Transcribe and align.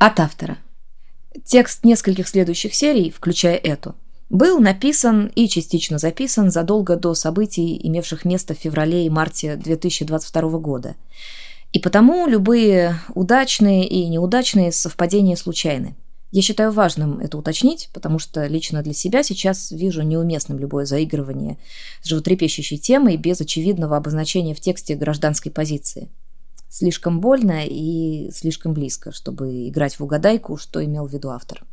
От 0.00 0.18
автора. 0.18 0.56
Текст 1.44 1.84
нескольких 1.84 2.26
следующих 2.26 2.74
серий, 2.74 3.10
включая 3.10 3.56
эту, 3.56 3.94
был 4.30 4.58
написан 4.58 5.30
и 5.34 5.46
частично 5.46 5.98
записан 5.98 6.50
задолго 6.50 6.96
до 6.96 7.12
событий, 7.12 7.78
имевших 7.82 8.24
место 8.24 8.54
в 8.54 8.58
феврале 8.58 9.04
и 9.04 9.10
марте 9.10 9.56
2022 9.56 10.58
года. 10.58 10.96
И 11.74 11.80
потому 11.80 12.26
любые 12.26 12.98
удачные 13.14 13.86
и 13.86 14.08
неудачные 14.08 14.72
совпадения 14.72 15.36
случайны. 15.36 15.94
Я 16.30 16.40
считаю 16.40 16.72
важным 16.72 17.20
это 17.20 17.36
уточнить, 17.36 17.90
потому 17.92 18.18
что 18.18 18.46
лично 18.46 18.82
для 18.82 18.94
себя 18.94 19.22
сейчас 19.22 19.70
вижу 19.70 20.00
неуместным 20.00 20.58
любое 20.58 20.86
заигрывание 20.86 21.58
с 22.00 22.08
животрепещущей 22.08 22.78
темой 22.78 23.18
без 23.18 23.38
очевидного 23.42 23.98
обозначения 23.98 24.54
в 24.54 24.60
тексте 24.60 24.94
гражданской 24.94 25.52
позиции– 25.52 26.08
Слишком 26.72 27.18
больно 27.18 27.66
и 27.66 28.30
слишком 28.30 28.74
близко, 28.74 29.10
чтобы 29.10 29.68
играть 29.68 29.98
в 29.98 30.04
угадайку, 30.04 30.56
что 30.56 30.82
имел 30.84 31.08
в 31.08 31.12
виду 31.12 31.30
автор. 31.30 31.64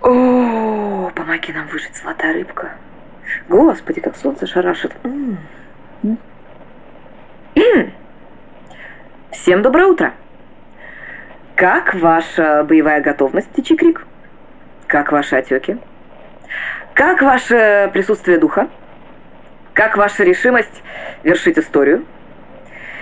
О, 0.00 1.10
помоги 1.14 1.52
нам 1.52 1.68
выжить, 1.68 1.94
золотая 2.02 2.32
рыбка. 2.32 2.78
Господи, 3.50 4.00
как 4.00 4.16
солнце 4.16 4.46
шарашит. 4.46 4.92
Всем 9.32 9.60
доброе 9.60 9.86
утро. 9.86 10.14
Как 11.56 11.94
ваша 11.94 12.64
боевая 12.64 13.02
готовность, 13.02 13.48
птичий 13.48 13.76
крик? 13.76 14.06
Как 14.86 15.12
ваши 15.12 15.36
отеки? 15.36 15.76
Как 17.00 17.22
ваше 17.22 17.88
присутствие 17.94 18.36
духа? 18.36 18.68
Как 19.72 19.96
ваша 19.96 20.22
решимость 20.22 20.82
вершить 21.22 21.58
историю? 21.58 22.04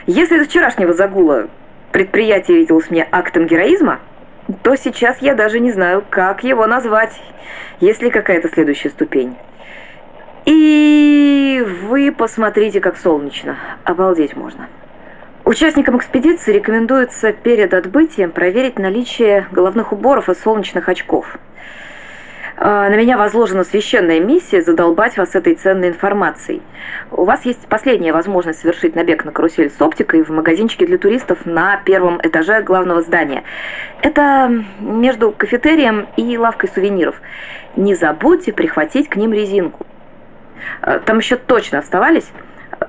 Если 0.06 0.38
до 0.38 0.44
вчерашнего 0.44 0.92
загула 0.92 1.48
предприятие 1.90 2.58
виделось 2.58 2.90
мне 2.90 3.08
актом 3.10 3.48
героизма, 3.48 3.98
то 4.62 4.76
сейчас 4.76 5.20
я 5.20 5.34
даже 5.34 5.58
не 5.58 5.72
знаю, 5.72 6.04
как 6.08 6.44
его 6.44 6.68
назвать, 6.68 7.20
есть 7.80 8.00
ли 8.00 8.10
какая-то 8.10 8.48
следующая 8.50 8.90
ступень. 8.90 9.36
И 10.44 11.66
вы 11.82 12.12
посмотрите, 12.12 12.80
как 12.80 12.98
солнечно. 12.98 13.56
Обалдеть 13.82 14.36
можно. 14.36 14.68
Участникам 15.44 15.96
экспедиции 15.96 16.52
рекомендуется 16.52 17.32
перед 17.32 17.74
отбытием 17.74 18.30
проверить 18.30 18.78
наличие 18.78 19.48
головных 19.50 19.90
уборов 19.90 20.28
и 20.28 20.36
солнечных 20.36 20.88
очков– 20.88 21.36
на 22.60 22.96
меня 22.96 23.16
возложена 23.16 23.62
священная 23.62 24.20
миссия 24.20 24.62
задолбать 24.62 25.16
вас 25.16 25.34
этой 25.34 25.54
ценной 25.54 25.88
информацией. 25.88 26.60
У 27.12 27.24
вас 27.24 27.44
есть 27.44 27.66
последняя 27.68 28.12
возможность 28.12 28.60
совершить 28.60 28.96
набег 28.96 29.24
на 29.24 29.30
карусель 29.30 29.70
с 29.70 29.80
оптикой 29.80 30.22
в 30.22 30.30
магазинчике 30.30 30.86
для 30.86 30.98
туристов 30.98 31.46
на 31.46 31.76
первом 31.76 32.20
этаже 32.20 32.62
главного 32.62 33.02
здания. 33.02 33.44
Это 34.02 34.52
между 34.80 35.30
кафетерием 35.30 36.08
и 36.16 36.36
лавкой 36.36 36.68
сувениров. 36.74 37.20
Не 37.76 37.94
забудьте 37.94 38.52
прихватить 38.52 39.08
к 39.08 39.16
ним 39.16 39.32
резинку. 39.32 39.86
А, 40.80 40.98
там 40.98 41.18
еще 41.18 41.36
точно 41.36 41.78
оставались. 41.78 42.28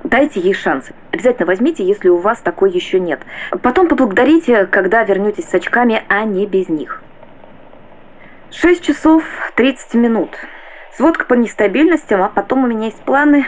Дайте 0.04 0.39
ей 0.39 0.54
шанс. 0.54 0.89
Обязательно 1.11 1.45
возьмите, 1.45 1.83
если 1.83 2.09
у 2.09 2.17
вас 2.17 2.39
такой 2.39 2.72
еще 2.72 3.00
нет. 3.00 3.22
Потом 3.61 3.88
поблагодарите, 3.88 4.66
когда 4.66 5.04
вернетесь 5.04 5.50
с 5.50 5.54
очками, 5.54 6.04
а 6.08 6.23
не 6.23 6.45
без 6.45 6.70
них. 6.70 7.02
6 8.52 8.83
часов 8.83 9.23
30 9.55 9.94
минут. 9.94 10.31
Сводка 10.97 11.25
по 11.25 11.36
нестабильностям, 11.36 12.23
а 12.23 12.30
потом 12.30 12.64
у 12.64 12.67
меня 12.67 12.86
есть 12.86 13.02
планы 13.03 13.45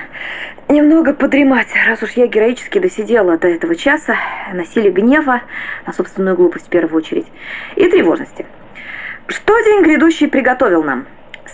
немного 0.70 1.14
подремать, 1.14 1.68
раз 1.88 2.04
уж 2.04 2.12
я 2.12 2.28
героически 2.28 2.78
досидела 2.78 3.38
до 3.40 3.48
этого 3.48 3.76
часа 3.76 4.16
на 4.54 4.64
силе 4.64 4.92
гнева, 4.92 5.42
на 5.88 5.94
собственную 5.94 6.36
глупость 6.36 6.68
в 6.68 6.70
первую 6.70 6.98
очередь, 6.98 7.26
и 7.76 7.90
тревожности. 7.90 8.46
Что 9.28 9.60
день 9.62 9.82
грядущий 9.82 10.28
приготовил 10.28 10.84
нам? 10.84 11.08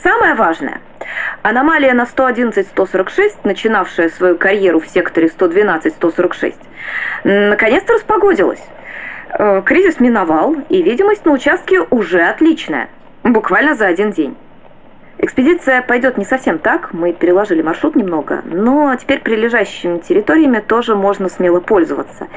Самое 0.03 0.33
важное. 0.33 0.81
Аномалия 1.41 1.93
на 1.93 2.03
111-146, 2.03 3.37
начинавшая 3.45 4.09
свою 4.09 4.37
карьеру 4.37 4.81
в 4.81 4.87
секторе 4.87 5.27
112-146, 5.27 6.53
наконец-то 7.23 7.93
распогодилась. 7.93 8.61
Э, 9.29 9.61
кризис 9.65 9.99
миновал, 10.01 10.55
и 10.67 10.81
видимость 10.81 11.25
на 11.25 11.31
участке 11.31 11.81
уже 11.89 12.21
отличная. 12.23 12.89
Буквально 13.27 13.75
за 13.75 13.87
один 13.87 14.11
день. 14.11 14.37
Экспедиция 15.17 15.81
пойдет 15.81 16.17
не 16.17 16.23
совсем 16.23 16.59
так, 16.59 16.93
мы 16.93 17.11
переложили 17.11 17.61
маршрут 17.61 17.97
немного, 17.97 18.41
но 18.45 18.95
теперь 18.95 19.19
прилежащими 19.19 19.97
территориями 19.97 20.59
тоже 20.59 20.95
можно 20.95 21.27
смело 21.27 21.59
пользоваться. 21.59 22.29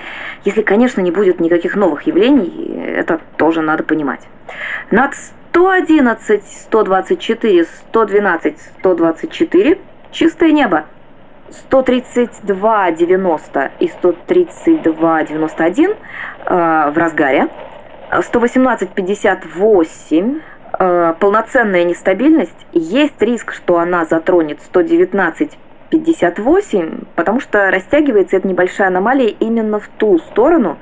Если, 0.45 0.62
конечно, 0.62 1.00
не 1.00 1.12
будет 1.12 1.39
никаких 1.39 1.77
новых 1.77 2.09
явлений, 2.09 2.83
это 2.97 3.21
тоже 3.37 3.62
надо 3.62 3.84
понимать. 3.84 4.27
Над 4.91 5.15
111, 5.50 6.43
124, 6.45 7.65
112, 7.65 8.59
124 8.81 9.79
чистое 10.11 10.50
небо. 10.50 10.87
132, 11.50 12.91
90 12.91 13.71
и 13.79 13.89
132, 13.89 15.23
91 15.23 15.91
э, 15.91 16.91
в 16.91 16.99
разгаре. 16.99 17.49
118, 18.23 18.91
58 18.91 20.41
э, 20.81 21.15
полноценная 21.21 21.85
нестабильность, 21.85 22.67
есть 22.73 23.23
риск, 23.23 23.53
что 23.53 23.79
она 23.79 24.05
затронет 24.05 24.61
119 24.63 25.57
58, 25.91 27.01
потому 27.17 27.41
что 27.41 27.71
растягивается 27.71 28.37
эта 28.37 28.49
небольшая 28.49 28.89
аномалия 28.89 29.29
именно 29.29 29.81
в 29.81 29.89
ту 29.89 30.19
сторону, 30.19 30.79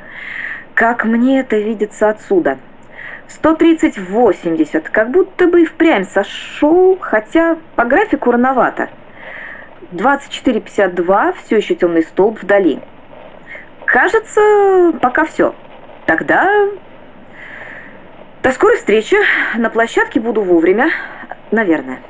как 0.75 1.05
мне 1.05 1.41
это 1.41 1.57
видится 1.57 2.11
отсюда. 2.11 2.59
130-80, 3.43 4.89
как 4.91 5.11
будто 5.11 5.49
бы 5.49 5.63
и 5.63 5.65
впрямь 5.67 6.05
сошел, 6.05 6.97
хотя 7.01 7.59
по 7.77 7.85
графику 7.85 8.31
рановато. 8.31 8.89
24-52, 9.93 11.35
все 11.45 11.57
еще 11.57 11.75
темный 11.75 12.03
столб 12.03 12.43
вдали. 12.43 12.81
Кажется, 13.85 14.93
пока 15.01 15.25
все. 15.25 15.55
Тогда 16.07 16.69
до 18.43 18.53
скорой 18.53 18.76
встречи. 18.76 19.16
На 19.56 19.71
площадке 19.71 20.21
буду 20.21 20.43
вовремя, 20.43 20.91
наверное. 21.50 22.00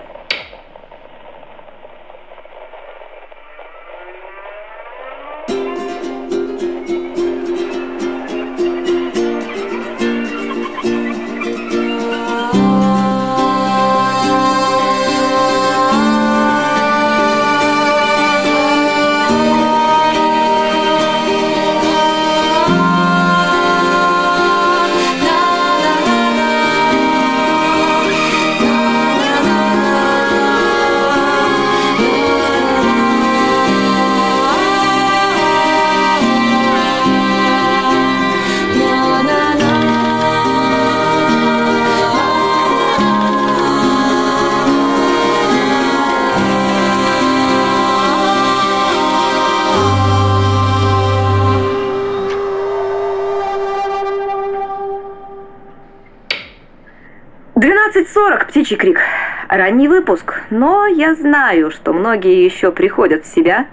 12.40, 58.69 58.69
птичий 58.69 58.76
крик. 58.76 59.00
Ранний 59.49 59.88
выпуск, 59.88 60.43
но 60.50 60.87
я 60.87 61.15
знаю, 61.15 61.70
что 61.70 61.94
многие 61.94 62.44
еще 62.44 62.70
приходят 62.70 63.25
в 63.25 63.35
себя, 63.35 63.67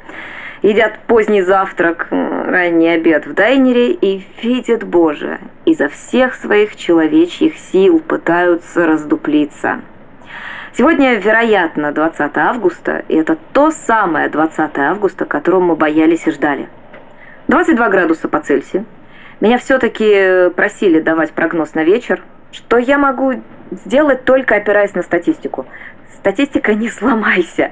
едят 0.61 0.99
поздний 1.07 1.41
завтрак, 1.41 2.07
ранний 2.11 2.87
обед 2.87 3.27
в 3.27 3.33
дайнере 3.33 3.91
и 3.91 4.25
видят 4.41 4.85
Боже, 4.85 5.39
изо 5.65 5.89
всех 5.89 6.35
своих 6.35 6.77
человечьих 6.77 7.57
сил 7.57 7.99
пытаются 7.99 8.87
раздуплиться. 8.87 9.81
Сегодня, 10.77 11.15
вероятно, 11.15 11.91
20 11.91 12.37
августа, 12.37 13.03
и 13.09 13.15
это 13.15 13.37
то 13.51 13.71
самое 13.71 14.29
20 14.29 14.77
августа, 14.77 15.25
которого 15.25 15.59
мы 15.59 15.75
боялись 15.75 16.25
и 16.25 16.31
ждали. 16.31 16.69
22 17.49 17.89
градуса 17.89 18.29
по 18.29 18.39
Цельсию. 18.39 18.85
Меня 19.41 19.57
все-таки 19.57 20.49
просили 20.55 21.01
давать 21.01 21.31
прогноз 21.31 21.73
на 21.73 21.83
вечер, 21.83 22.21
что 22.51 22.77
я 22.77 22.97
могу 22.97 23.41
сделать 23.71 24.25
только 24.25 24.55
опираясь 24.55 24.93
на 24.93 25.01
статистику. 25.01 25.65
статистика 26.17 26.73
не 26.73 26.89
сломайся. 26.89 27.71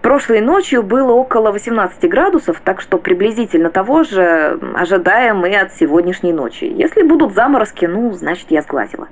Прошлой 0.00 0.40
ночью 0.40 0.82
было 0.82 1.12
около 1.12 1.52
18 1.52 2.08
градусов, 2.08 2.60
так 2.64 2.80
что 2.80 2.98
приблизительно 2.98 3.70
того 3.70 4.04
же 4.04 4.58
ожидаем 4.74 5.44
и 5.44 5.54
от 5.54 5.74
сегодняшней 5.74 6.32
ночи. 6.32 6.64
Если 6.64 7.02
будут 7.02 7.34
заморозки, 7.34 7.86
ну, 7.86 8.12
значит, 8.12 8.46
я 8.50 8.62
сглазила. 8.62 9.08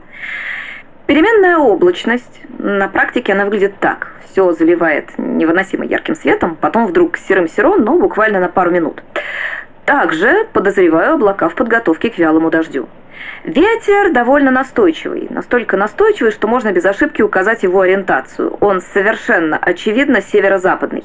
Переменная 1.07 1.59
облачность. 1.59 2.41
На 2.59 2.89
практике 2.89 3.33
она 3.33 3.45
выглядит 3.45 3.75
так. 3.81 4.13
Все 4.31 4.53
заливает 4.53 5.11
невыносимо 5.19 5.85
ярким 5.85 6.15
светом, 6.15 6.57
потом 6.61 6.87
вдруг 6.87 7.17
серым 7.17 7.49
серо, 7.49 7.75
но 7.77 7.99
буквально 7.99 8.39
на 8.39 8.49
пару 8.49 8.71
минут. 8.71 9.03
Также 9.85 10.47
подозреваю 10.53 11.15
облака 11.15 11.49
в 11.49 11.55
подготовке 11.55 12.11
к 12.11 12.19
вялому 12.19 12.51
дождю. 12.51 12.89
Ветер 13.45 14.13
довольно 14.13 14.51
настойчивый, 14.51 15.27
настолько 15.31 15.77
настойчивый, 15.77 16.31
что 16.31 16.47
можно 16.47 16.73
без 16.73 16.85
ошибки 16.85 17.23
указать 17.23 17.63
его 17.63 17.81
ориентацию. 17.81 18.57
Он 18.61 18.81
совершенно 18.81 19.57
очевидно 19.57 20.21
северо-западный. 20.21 21.05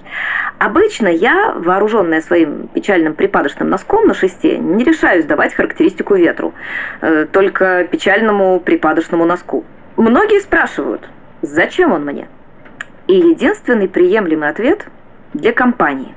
Обычно 0.59 1.07
я, 1.07 1.53
вооруженная 1.55 2.21
своим 2.21 2.67
печальным 2.67 3.13
припадочным 3.13 3.69
носком 3.69 4.07
на 4.07 4.13
шесте, 4.13 4.57
не 4.57 4.83
решаюсь 4.83 5.25
давать 5.25 5.53
характеристику 5.53 6.15
ветру, 6.15 6.53
э, 7.01 7.25
только 7.31 7.85
печальному 7.85 8.59
припадочному 8.59 9.25
носку. 9.25 9.63
Многие 9.95 10.41
спрашивают, 10.41 11.07
зачем 11.41 11.93
он 11.93 12.03
мне? 12.03 12.27
И 13.07 13.13
единственный 13.13 13.87
приемлемый 13.87 14.49
ответ 14.49 14.85
для 15.33 15.53
компании. 15.53 16.15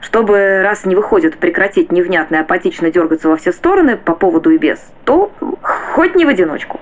Чтобы, 0.00 0.62
раз 0.62 0.84
не 0.84 0.94
выходит, 0.94 1.36
прекратить 1.38 1.92
невнятно 1.92 2.36
и 2.36 2.38
апатично 2.40 2.90
дергаться 2.90 3.28
во 3.28 3.36
все 3.36 3.52
стороны 3.52 3.96
по 3.96 4.14
поводу 4.14 4.50
и 4.50 4.58
без, 4.58 4.78
то 5.04 5.30
хоть 5.62 6.14
не 6.16 6.24
в 6.24 6.28
одиночку. 6.28 6.80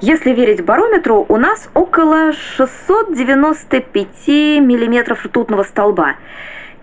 Если 0.00 0.32
верить 0.32 0.64
барометру, 0.64 1.24
у 1.28 1.36
нас 1.36 1.70
около 1.74 2.32
695 2.32 4.28
миллиметров 4.60 5.24
ртутного 5.24 5.62
столба. 5.62 6.16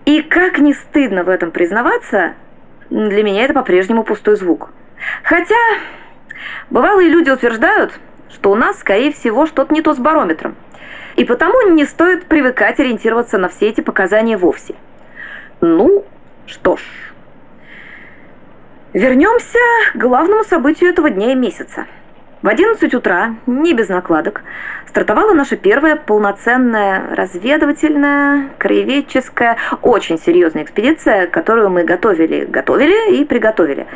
И 0.04 0.22
как 0.22 0.58
не 0.58 0.74
стыдно 0.74 1.22
в 1.22 1.28
этом 1.28 1.52
признаваться, 1.52 2.34
для 2.90 3.22
меня 3.22 3.44
это 3.44 3.54
по-прежнему 3.54 4.02
пустой 4.02 4.36
звук. 4.36 4.70
Хотя 5.22 5.54
бывалые 6.70 7.08
люди 7.08 7.30
утверждают, 7.30 7.92
что 8.30 8.50
у 8.50 8.56
нас, 8.56 8.80
скорее 8.80 9.12
всего, 9.12 9.46
что-то 9.46 9.72
не 9.72 9.82
то 9.82 9.94
с 9.94 9.98
барометром. 9.98 10.56
И 11.16 11.24
потому 11.24 11.70
не 11.70 11.84
стоит 11.84 12.26
привыкать 12.26 12.80
ориентироваться 12.80 13.38
на 13.38 13.48
все 13.48 13.68
эти 13.68 13.80
показания 13.82 14.36
вовсе. 14.36 14.74
Ну, 15.62 16.04
что 16.46 16.76
ж. 16.76 16.82
Вернемся 18.92 19.58
к 19.94 19.96
главному 19.96 20.44
событию 20.44 20.90
этого 20.90 21.08
дня 21.08 21.32
и 21.32 21.34
месяца– 21.34 21.86
в 22.42 22.48
11 22.48 22.92
утра, 22.94 23.36
не 23.46 23.72
без 23.72 23.88
накладок, 23.88 24.42
стартовала 24.92 25.32
наша 25.32 25.56
первая 25.56 25.96
полноценная 25.96 27.14
разведывательная, 27.16 28.50
краеведческая, 28.58 29.56
очень 29.80 30.18
серьезная 30.18 30.64
экспедиция, 30.64 31.28
которую 31.28 31.70
мы 31.70 31.82
готовили, 31.82 32.44
готовили 32.44 33.16
и 33.16 33.24
приготовили. 33.24 33.86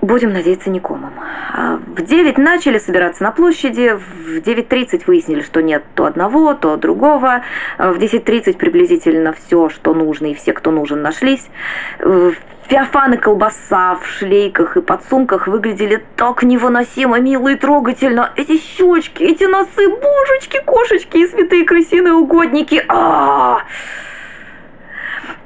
Будем 0.00 0.32
надеяться, 0.32 0.70
никомом. 0.70 1.12
А 1.52 1.76
в 1.76 2.00
9 2.00 2.38
начали 2.38 2.78
собираться 2.78 3.22
на 3.22 3.32
площади, 3.32 3.92
в 3.98 4.38
9.30 4.38 5.02
выяснили, 5.06 5.42
что 5.42 5.60
нет 5.60 5.84
то 5.94 6.06
одного, 6.06 6.54
то 6.54 6.78
другого. 6.78 7.42
В 7.76 7.98
10.30 7.98 8.56
приблизительно 8.56 9.34
все, 9.34 9.68
что 9.68 9.92
нужно 9.92 10.30
и 10.30 10.34
все, 10.34 10.54
кто 10.54 10.70
нужен, 10.70 11.02
нашлись. 11.02 11.50
Феофан 12.70 13.14
и 13.14 13.16
колбаса 13.16 13.96
в 13.96 14.06
шлейках 14.06 14.76
и 14.76 14.80
подсумках 14.80 15.48
выглядели 15.48 16.04
так 16.14 16.44
невыносимо 16.44 17.18
мило 17.18 17.48
и 17.48 17.56
трогательно. 17.56 18.30
Эти 18.36 18.58
щечки, 18.58 19.24
эти 19.24 19.42
носы, 19.42 19.88
божечки, 19.88 20.29
кошечки 20.64 21.16
и 21.18 21.26
святые 21.26 21.64
крысиные 21.64 22.14
угодники. 22.14 22.84
А, 22.88 22.94
-а, 22.94 23.62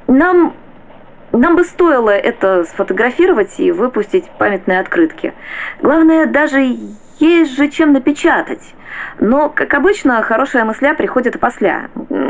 а 0.08 0.12
Нам 0.12 0.54
нам 1.32 1.56
бы 1.56 1.64
стоило 1.64 2.10
это 2.10 2.64
сфотографировать 2.64 3.58
и 3.58 3.72
выпустить 3.72 4.30
памятные 4.38 4.78
открытки. 4.78 5.34
Главное, 5.82 6.26
даже 6.26 6.60
есть 7.18 7.56
же 7.56 7.68
чем 7.68 7.92
напечатать. 7.92 8.62
Но, 9.18 9.48
как 9.48 9.74
обычно, 9.74 10.22
хорошая 10.22 10.64
мысля 10.64 10.94
приходит 10.94 11.40
после. 11.40 11.88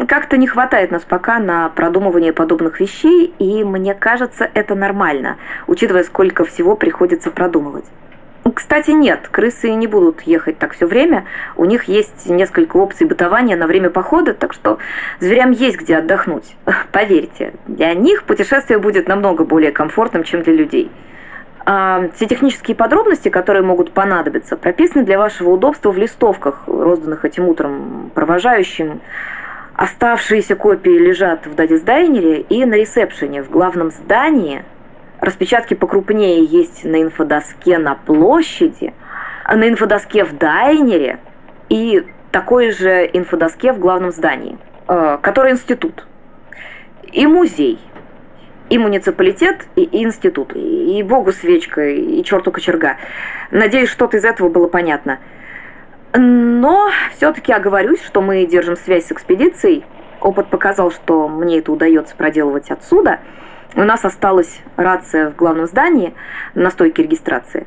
Как-то 0.08 0.38
не 0.38 0.46
хватает 0.46 0.90
нас 0.90 1.02
пока 1.02 1.38
на 1.38 1.68
продумывание 1.68 2.32
подобных 2.32 2.80
вещей, 2.80 3.34
и 3.38 3.62
мне 3.64 3.94
кажется, 3.94 4.50
это 4.54 4.74
нормально, 4.74 5.36
учитывая, 5.66 6.04
сколько 6.04 6.44
всего 6.44 6.74
приходится 6.74 7.30
продумывать. 7.30 7.84
Кстати, 8.54 8.92
нет, 8.92 9.28
крысы 9.28 9.74
не 9.74 9.86
будут 9.86 10.22
ехать 10.22 10.58
так 10.58 10.74
все 10.74 10.86
время. 10.86 11.26
У 11.56 11.64
них 11.64 11.84
есть 11.84 12.28
несколько 12.30 12.76
опций 12.76 13.06
бытования 13.06 13.56
на 13.56 13.66
время 13.66 13.90
похода, 13.90 14.32
так 14.32 14.52
что 14.52 14.78
зверям 15.18 15.50
есть 15.50 15.78
где 15.78 15.96
отдохнуть. 15.96 16.56
Поверьте, 16.92 17.52
для 17.66 17.92
них 17.94 18.22
путешествие 18.22 18.78
будет 18.78 19.08
намного 19.08 19.44
более 19.44 19.72
комфортным, 19.72 20.22
чем 20.22 20.42
для 20.42 20.54
людей. 20.54 20.90
А 21.66 22.08
все 22.14 22.26
технические 22.26 22.76
подробности, 22.76 23.30
которые 23.30 23.62
могут 23.62 23.92
понадобиться, 23.92 24.56
прописаны 24.56 25.04
для 25.04 25.18
вашего 25.18 25.50
удобства 25.50 25.90
в 25.90 25.98
листовках, 25.98 26.64
розданных 26.66 27.24
этим 27.24 27.48
утром 27.48 28.10
провожающим. 28.14 29.00
Оставшиеся 29.74 30.54
копии 30.54 30.90
лежат 30.90 31.46
в 31.46 31.54
дайнере 31.56 32.42
и 32.42 32.64
на 32.64 32.74
ресепшене 32.74 33.42
в 33.42 33.50
главном 33.50 33.90
здании. 33.90 34.64
Распечатки 35.24 35.72
покрупнее 35.72 36.44
есть 36.44 36.84
на 36.84 37.02
инфодоске 37.02 37.78
на 37.78 37.94
площади, 37.94 38.92
на 39.46 39.66
инфодоске 39.66 40.22
в 40.22 40.36
дайнере 40.36 41.18
и 41.70 42.06
такой 42.30 42.72
же 42.72 43.08
инфодоске 43.10 43.72
в 43.72 43.78
главном 43.78 44.12
здании, 44.12 44.58
э, 44.86 45.18
который 45.22 45.52
институт 45.52 46.06
и 47.10 47.26
музей– 47.26 47.78
и 48.68 48.78
муниципалитет, 48.78 49.66
и, 49.76 50.02
институт. 50.02 50.52
И 50.54 51.02
богу 51.02 51.32
свечка, 51.32 51.88
и 51.88 52.22
черту 52.22 52.50
кочерга. 52.50 52.96
Надеюсь, 53.50 53.88
что-то 53.88 54.16
из 54.16 54.24
этого 54.24 54.48
было 54.48 54.68
понятно. 54.68 55.18
Но 56.12 56.90
все-таки 57.16 57.52
оговорюсь, 57.52 58.02
что 58.02 58.20
мы 58.22 58.46
держим 58.46 58.76
связь 58.76 59.06
с 59.06 59.12
экспедицией. 59.12 59.84
Опыт 60.20 60.48
показал, 60.48 60.90
что 60.90 61.28
мне 61.28 61.58
это 61.58 61.72
удается 61.72 62.16
проделывать 62.16 62.70
отсюда. 62.70 63.20
У 63.76 63.82
нас 63.82 64.04
осталась 64.04 64.60
рация 64.76 65.30
в 65.30 65.36
главном 65.36 65.66
здании 65.66 66.14
на 66.54 66.70
стойке 66.70 67.02
регистрации. 67.02 67.66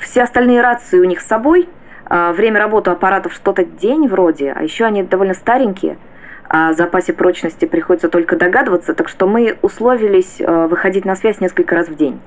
Все 0.00 0.22
остальные 0.22 0.60
рации 0.60 0.98
у 0.98 1.04
них 1.04 1.20
с 1.20 1.26
собой. 1.26 1.68
А 2.08 2.32
время 2.32 2.60
работы 2.60 2.90
аппаратов 2.90 3.32
что-то 3.32 3.64
день 3.64 4.06
вроде, 4.06 4.52
а 4.52 4.62
еще 4.62 4.84
они 4.84 5.02
довольно 5.02 5.34
старенькие– 5.34 5.98
о 6.48 6.74
запасе 6.74 7.12
прочности 7.12 7.64
приходится 7.64 8.08
только 8.08 8.36
догадываться, 8.36 8.94
так 8.94 9.08
что 9.08 9.26
мы 9.26 9.56
условились 9.62 10.40
э, 10.40 10.66
выходить 10.66 11.04
на 11.04 11.16
связь 11.16 11.40
несколько 11.40 11.74
раз 11.74 11.88
в 11.88 11.96
день. 11.96 12.20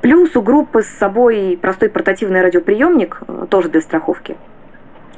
Плюс 0.00 0.34
у 0.36 0.42
группы 0.42 0.82
с 0.82 0.88
собой 0.88 1.58
простой 1.60 1.90
портативный 1.90 2.40
радиоприемник, 2.40 3.20
тоже 3.50 3.68
для 3.68 3.82
страховки. 3.82 4.36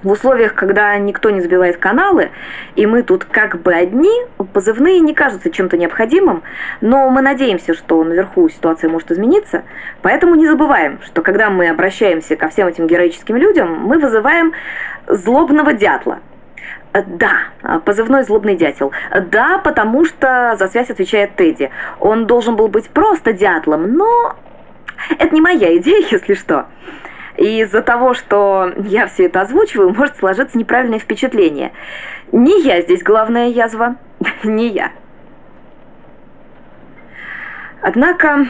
В 0.02 0.10
условиях, 0.10 0.54
когда 0.54 0.96
никто 0.98 1.30
не 1.30 1.40
сбивает 1.40 1.76
каналы, 1.76 2.30
и 2.74 2.86
мы 2.86 3.02
тут 3.02 3.24
как 3.24 3.62
бы 3.62 3.72
одни, 3.72 4.12
позывные 4.52 5.00
не 5.00 5.14
кажутся 5.14 5.50
чем-то 5.50 5.76
необходимым, 5.76 6.42
но 6.80 7.08
мы 7.10 7.22
надеемся, 7.22 7.74
что 7.74 8.02
наверху 8.02 8.48
ситуация 8.48 8.90
может 8.90 9.10
измениться, 9.12 9.62
поэтому 10.02 10.34
не 10.34 10.46
забываем, 10.46 11.00
что 11.04 11.22
когда 11.22 11.50
мы 11.50 11.68
обращаемся 11.68 12.36
ко 12.36 12.48
всем 12.48 12.68
этим 12.68 12.86
героическим 12.86 13.36
людям, 13.36 13.80
мы 13.80 13.98
вызываем 13.98 14.52
злобного 15.06 15.72
дятла– 15.72 16.18
да, 16.92 17.78
позывной 17.84 18.22
«Злобный 18.24 18.56
дятел». 18.56 18.92
Да, 19.30 19.58
потому 19.58 20.04
что 20.04 20.56
за 20.58 20.68
связь 20.68 20.90
отвечает 20.90 21.36
Тедди. 21.36 21.70
Он 22.00 22.26
должен 22.26 22.56
был 22.56 22.68
быть 22.68 22.90
просто 22.90 23.32
дятлом, 23.32 23.94
но 23.94 24.36
это 25.18 25.34
не 25.34 25.40
моя 25.40 25.76
идея, 25.78 26.06
если 26.10 26.34
что. 26.34 26.66
Из-за 27.36 27.82
того, 27.82 28.14
что 28.14 28.72
я 28.76 29.06
все 29.06 29.26
это 29.26 29.40
озвучиваю, 29.40 29.94
может 29.94 30.16
сложиться 30.16 30.58
неправильное 30.58 30.98
впечатление. 30.98 31.72
Не 32.30 32.62
я 32.62 32.80
здесь 32.82 33.02
главная 33.02 33.48
язва, 33.48 33.96
не 34.44 34.68
я. 34.68 34.92
Однако 37.80 38.46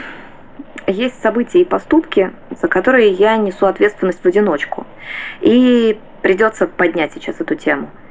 есть 0.85 1.21
события 1.21 1.61
и 1.61 1.65
поступки, 1.65 2.31
за 2.61 2.67
которые 2.67 3.09
я 3.11 3.37
несу 3.37 3.65
ответственность 3.65 4.23
в 4.23 4.27
одиночку. 4.27 4.85
И 5.41 5.99
придется 6.21 6.67
поднять 6.67 7.13
сейчас 7.13 7.39
эту 7.39 7.55
тему– 7.55 7.89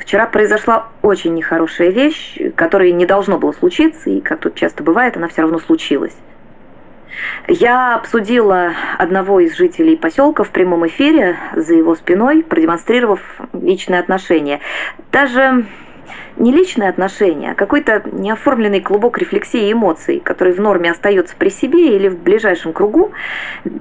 Вчера 0.00 0.26
произошла 0.26 0.88
очень 1.02 1.34
нехорошая 1.34 1.90
вещь, 1.90 2.38
которая 2.56 2.90
не 2.92 3.04
должно 3.04 3.38
было 3.38 3.52
случиться, 3.52 4.08
и, 4.08 4.20
как 4.20 4.40
тут 4.40 4.54
часто 4.54 4.82
бывает, 4.82 5.16
она 5.16 5.28
все 5.28 5.42
равно 5.42 5.58
случилась. 5.58 6.16
Я 7.48 7.96
обсудила 7.96 8.72
одного 8.98 9.40
из 9.40 9.56
жителей 9.56 9.96
поселка 9.96 10.44
в 10.44 10.50
прямом 10.50 10.86
эфире 10.86 11.36
за 11.54 11.74
его 11.74 11.94
спиной, 11.94 12.42
продемонстрировав 12.42 13.20
личные 13.52 14.00
отношения. 14.00 14.60
Даже 15.10 15.64
не 16.36 16.52
личные 16.52 16.88
отношения, 16.88 17.52
а 17.52 17.54
какой-то 17.54 18.02
неоформленный 18.10 18.80
клубок 18.80 19.18
рефлексии 19.18 19.68
и 19.68 19.72
эмоций, 19.72 20.20
который 20.20 20.52
в 20.52 20.60
норме 20.60 20.90
остается 20.90 21.34
при 21.36 21.50
себе 21.50 21.96
или 21.96 22.08
в 22.08 22.18
ближайшем 22.18 22.72
кругу, 22.72 23.12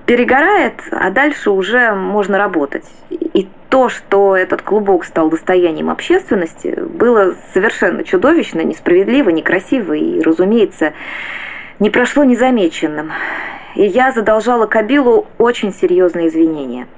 перегорает, 0.06 0.74
а 0.92 1.10
дальше 1.10 1.52
уже 1.52 1.94
можно 1.94 2.38
работать. 2.38 2.86
И 3.10 3.48
то, 3.70 3.88
что 3.88 4.36
этот 4.36 4.62
клубок 4.62 5.06
стал 5.06 5.30
достоянием 5.30 5.90
общественности, 5.90 6.78
было 6.80 7.36
совершенно 7.54 8.04
чудовищно, 8.04 8.62
несправедливо, 8.62 9.30
некрасиво 9.30 9.94
и, 9.94 10.22
разумеется, 10.22 10.94
не 11.80 11.90
прошло 11.90 12.24
незамеченным. 12.24 13.12
И 13.76 13.84
я 13.84 14.12
задолжала 14.12 14.66
Кабилу 14.66 15.28
очень 15.38 15.74
серьезные 15.74 16.28
извинения– 16.28 16.88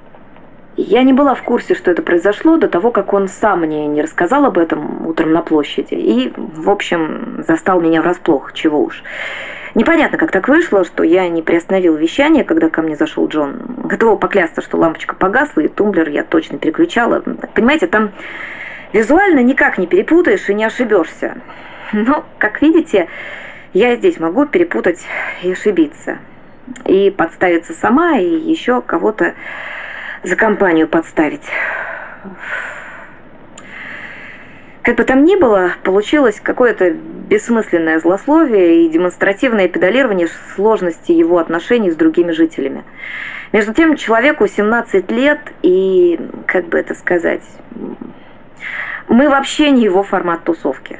я 0.76 1.02
не 1.02 1.12
была 1.12 1.34
в 1.34 1.42
курсе, 1.42 1.74
что 1.74 1.90
это 1.90 2.02
произошло 2.02 2.56
до 2.56 2.66
того, 2.66 2.90
как 2.90 3.12
он 3.12 3.28
сам 3.28 3.60
мне 3.60 3.86
не 3.86 4.00
рассказал 4.00 4.46
об 4.46 4.56
этом 4.56 5.06
утром 5.06 5.32
на 5.32 5.42
площади. 5.42 5.94
И, 5.94 6.32
в 6.36 6.70
общем, 6.70 7.44
застал 7.46 7.80
меня 7.80 8.00
врасплох, 8.00 8.54
чего 8.54 8.82
уж. 8.82 9.02
Непонятно, 9.74 10.16
как 10.16 10.30
так 10.30 10.48
вышло, 10.48 10.84
что 10.84 11.02
я 11.02 11.28
не 11.28 11.42
приостановил 11.42 11.96
вещание, 11.96 12.44
когда 12.44 12.70
ко 12.70 12.80
мне 12.80 12.96
зашел 12.96 13.28
Джон. 13.28 13.60
Готова 13.84 14.16
поклясться, 14.16 14.62
что 14.62 14.78
лампочка 14.78 15.14
погасла, 15.14 15.60
и 15.60 15.68
тумблер 15.68 16.08
я 16.08 16.24
точно 16.24 16.58
переключала. 16.58 17.20
Понимаете, 17.54 17.86
там 17.86 18.12
визуально 18.94 19.40
никак 19.40 19.76
не 19.76 19.86
перепутаешь 19.86 20.48
и 20.48 20.54
не 20.54 20.64
ошибешься. 20.64 21.36
Но, 21.92 22.24
как 22.38 22.62
видите, 22.62 23.08
я 23.72 23.96
здесь 23.96 24.18
могу 24.20 24.46
перепутать 24.46 25.04
и 25.42 25.52
ошибиться. 25.52 26.18
И 26.86 27.10
подставиться 27.10 27.72
сама, 27.72 28.18
и 28.18 28.26
еще 28.26 28.82
кого-то 28.82 29.34
за 30.22 30.36
компанию 30.36 30.86
подставить. 30.88 31.42
Как 34.82 34.96
бы 34.96 35.04
там 35.04 35.24
ни 35.24 35.36
было, 35.36 35.72
получилось 35.84 36.40
какое-то 36.40 36.90
бессмысленное 36.90 38.00
злословие 38.00 38.84
и 38.84 38.88
демонстративное 38.88 39.68
педалирование 39.68 40.28
сложности 40.54 41.12
его 41.12 41.38
отношений 41.38 41.90
с 41.90 41.96
другими 41.96 42.32
жителями. 42.32 42.84
Между 43.52 43.74
тем, 43.74 43.96
человеку 43.96 44.46
17 44.46 45.10
лет, 45.10 45.40
и, 45.62 46.18
как 46.46 46.66
бы 46.66 46.78
это 46.78 46.94
сказать, 46.94 47.42
мы 49.08 49.28
вообще 49.28 49.70
не 49.70 49.84
его 49.84 50.02
формат 50.02 50.44
тусовки. 50.44 50.98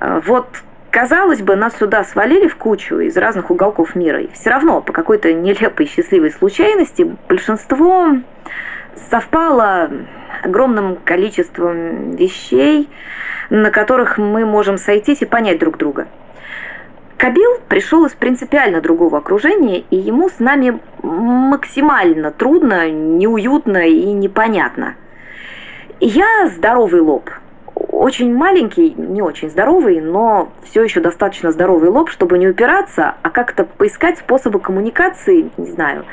Вот 0.00 0.46
Казалось 0.90 1.42
бы, 1.42 1.54
нас 1.54 1.76
сюда 1.76 2.02
свалили 2.02 2.48
в 2.48 2.56
кучу 2.56 2.98
из 2.98 3.16
разных 3.16 3.50
уголков 3.50 3.94
мира, 3.94 4.22
и 4.22 4.32
все 4.32 4.48
равно 4.48 4.80
по 4.80 4.92
какой-то 4.92 5.32
нелепой 5.34 5.86
счастливой 5.86 6.32
случайности 6.32 7.14
большинство 7.28 8.16
совпало 9.10 9.90
огромным 10.42 10.96
количеством 10.96 12.12
вещей, 12.12 12.88
на 13.50 13.70
которых 13.70 14.16
мы 14.16 14.46
можем 14.46 14.78
сойтись 14.78 15.20
и 15.20 15.26
понять 15.26 15.58
друг 15.58 15.76
друга. 15.76 16.08
Кабил 17.18 17.58
пришел 17.68 18.06
из 18.06 18.12
принципиально 18.12 18.80
другого 18.80 19.18
окружения, 19.18 19.80
и 19.90 19.96
ему 19.96 20.30
с 20.30 20.38
нами 20.38 20.80
максимально 21.02 22.30
трудно, 22.30 22.90
неуютно 22.90 23.88
и 23.88 24.12
непонятно. 24.12 24.94
Я 26.00 26.48
здоровый 26.48 27.02
лоб– 27.02 27.28
очень 27.98 28.32
маленький, 28.32 28.94
не 28.96 29.22
очень 29.22 29.50
здоровый, 29.50 30.00
но 30.00 30.52
все 30.62 30.84
еще 30.84 31.00
достаточно 31.00 31.50
здоровый 31.50 31.90
лоб, 31.90 32.10
чтобы 32.10 32.38
не 32.38 32.46
упираться, 32.46 33.16
а 33.22 33.30
как-то 33.30 33.64
поискать 33.64 34.18
способы 34.18 34.60
коммуникации, 34.60 35.50
не 35.56 35.66
знаю. 35.72 36.04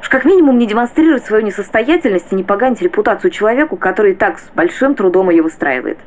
Уж 0.00 0.08
как 0.08 0.24
минимум 0.24 0.58
не 0.58 0.66
демонстрировать 0.66 1.24
свою 1.24 1.44
несостоятельность 1.44 2.32
и 2.32 2.34
не 2.34 2.42
поганить 2.42 2.82
репутацию 2.82 3.30
человеку, 3.30 3.76
который 3.76 4.12
и 4.12 4.14
так 4.16 4.40
с 4.40 4.50
большим 4.54 4.96
трудом 4.96 5.30
ее 5.30 5.42
выстраивает. 5.42 5.98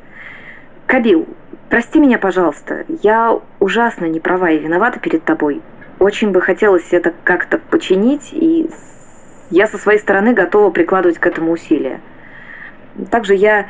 Кабил, 0.87 1.25
прости 1.69 1.99
меня, 1.99 2.19
пожалуйста. 2.19 2.83
Я 3.01 3.39
ужасно 3.59 4.05
не 4.05 4.19
права 4.19 4.51
и 4.51 4.59
виновата 4.59 4.99
перед 4.99 5.23
тобой. 5.23 5.61
Очень 5.99 6.31
бы 6.31 6.41
хотелось 6.41 6.91
это 6.91 7.13
как-то 7.23 7.59
починить, 7.59 8.33
и 8.33 8.69
я 9.51 9.67
со 9.67 9.77
своей 9.77 9.99
стороны 9.99 10.33
готова 10.33 10.69
прикладывать 10.69 11.17
к 11.17 11.25
этому 11.25 11.53
усилия. 11.53 12.01
Также 13.09 13.35
я 13.35 13.67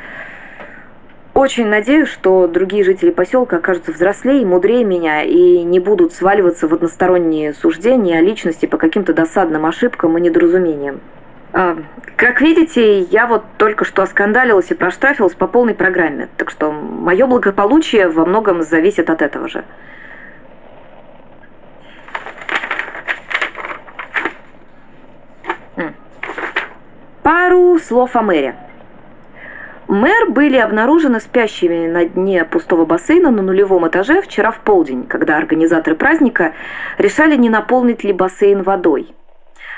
очень 1.38 1.68
надеюсь, 1.68 2.10
что 2.10 2.48
другие 2.48 2.84
жители 2.84 3.12
поселка 3.12 3.58
окажутся 3.58 3.92
взрослее 3.92 4.42
и 4.42 4.46
мудрее 4.46 4.84
меня 4.84 5.22
и 5.22 5.62
не 5.62 5.80
будут 5.80 6.14
сваливаться 6.14 6.68
в 6.68 6.74
односторонние 6.74 7.54
суждения 7.54 8.18
о 8.18 8.22
личности 8.22 8.66
по 8.66 8.78
каким-то 8.78 9.14
досадным 9.14 9.66
ошибкам 9.68 10.18
и 10.18 10.22
недоразумениям. 10.22 11.00
А, 11.54 11.78
как 12.16 12.42
видите, 12.42 13.02
я 13.02 13.28
вот 13.28 13.44
только 13.58 13.86
что 13.86 14.02
оскандалилась 14.02 14.72
и 14.72 14.74
проштрафилась 14.74 15.36
по 15.36 15.48
полной 15.48 15.76
программе, 15.76 16.28
так 16.38 16.50
что 16.50 16.72
мое 16.72 17.28
благополучие 17.28 18.10
во 18.10 18.26
многом 18.26 18.64
зависит 18.64 19.10
от 19.12 19.22
этого 19.22 19.48
же. 19.48 19.64
Пару 27.22 27.78
слов 27.78 28.16
о 28.16 28.22
мэре. 28.24 28.56
Мэр 29.88 30.32
были 30.32 30.58
обнаружены 30.58 31.22
спящими 31.22 31.88
на 31.88 32.06
дне 32.06 32.44
пустого 32.44 32.86
бассейна 32.86 33.32
на 33.32 33.42
нулевом 33.42 33.88
этаже 33.88 34.22
вчера 34.22 34.52
в 34.52 34.60
полдень, 34.60 35.08
когда 35.08 35.38
организаторы 35.38 35.96
праздника 35.96 36.54
решали, 36.98 37.38
не 37.38 37.50
наполнить 37.50 38.04
ли 38.04 38.12
бассейн 38.12 38.64
водой. 38.64 39.16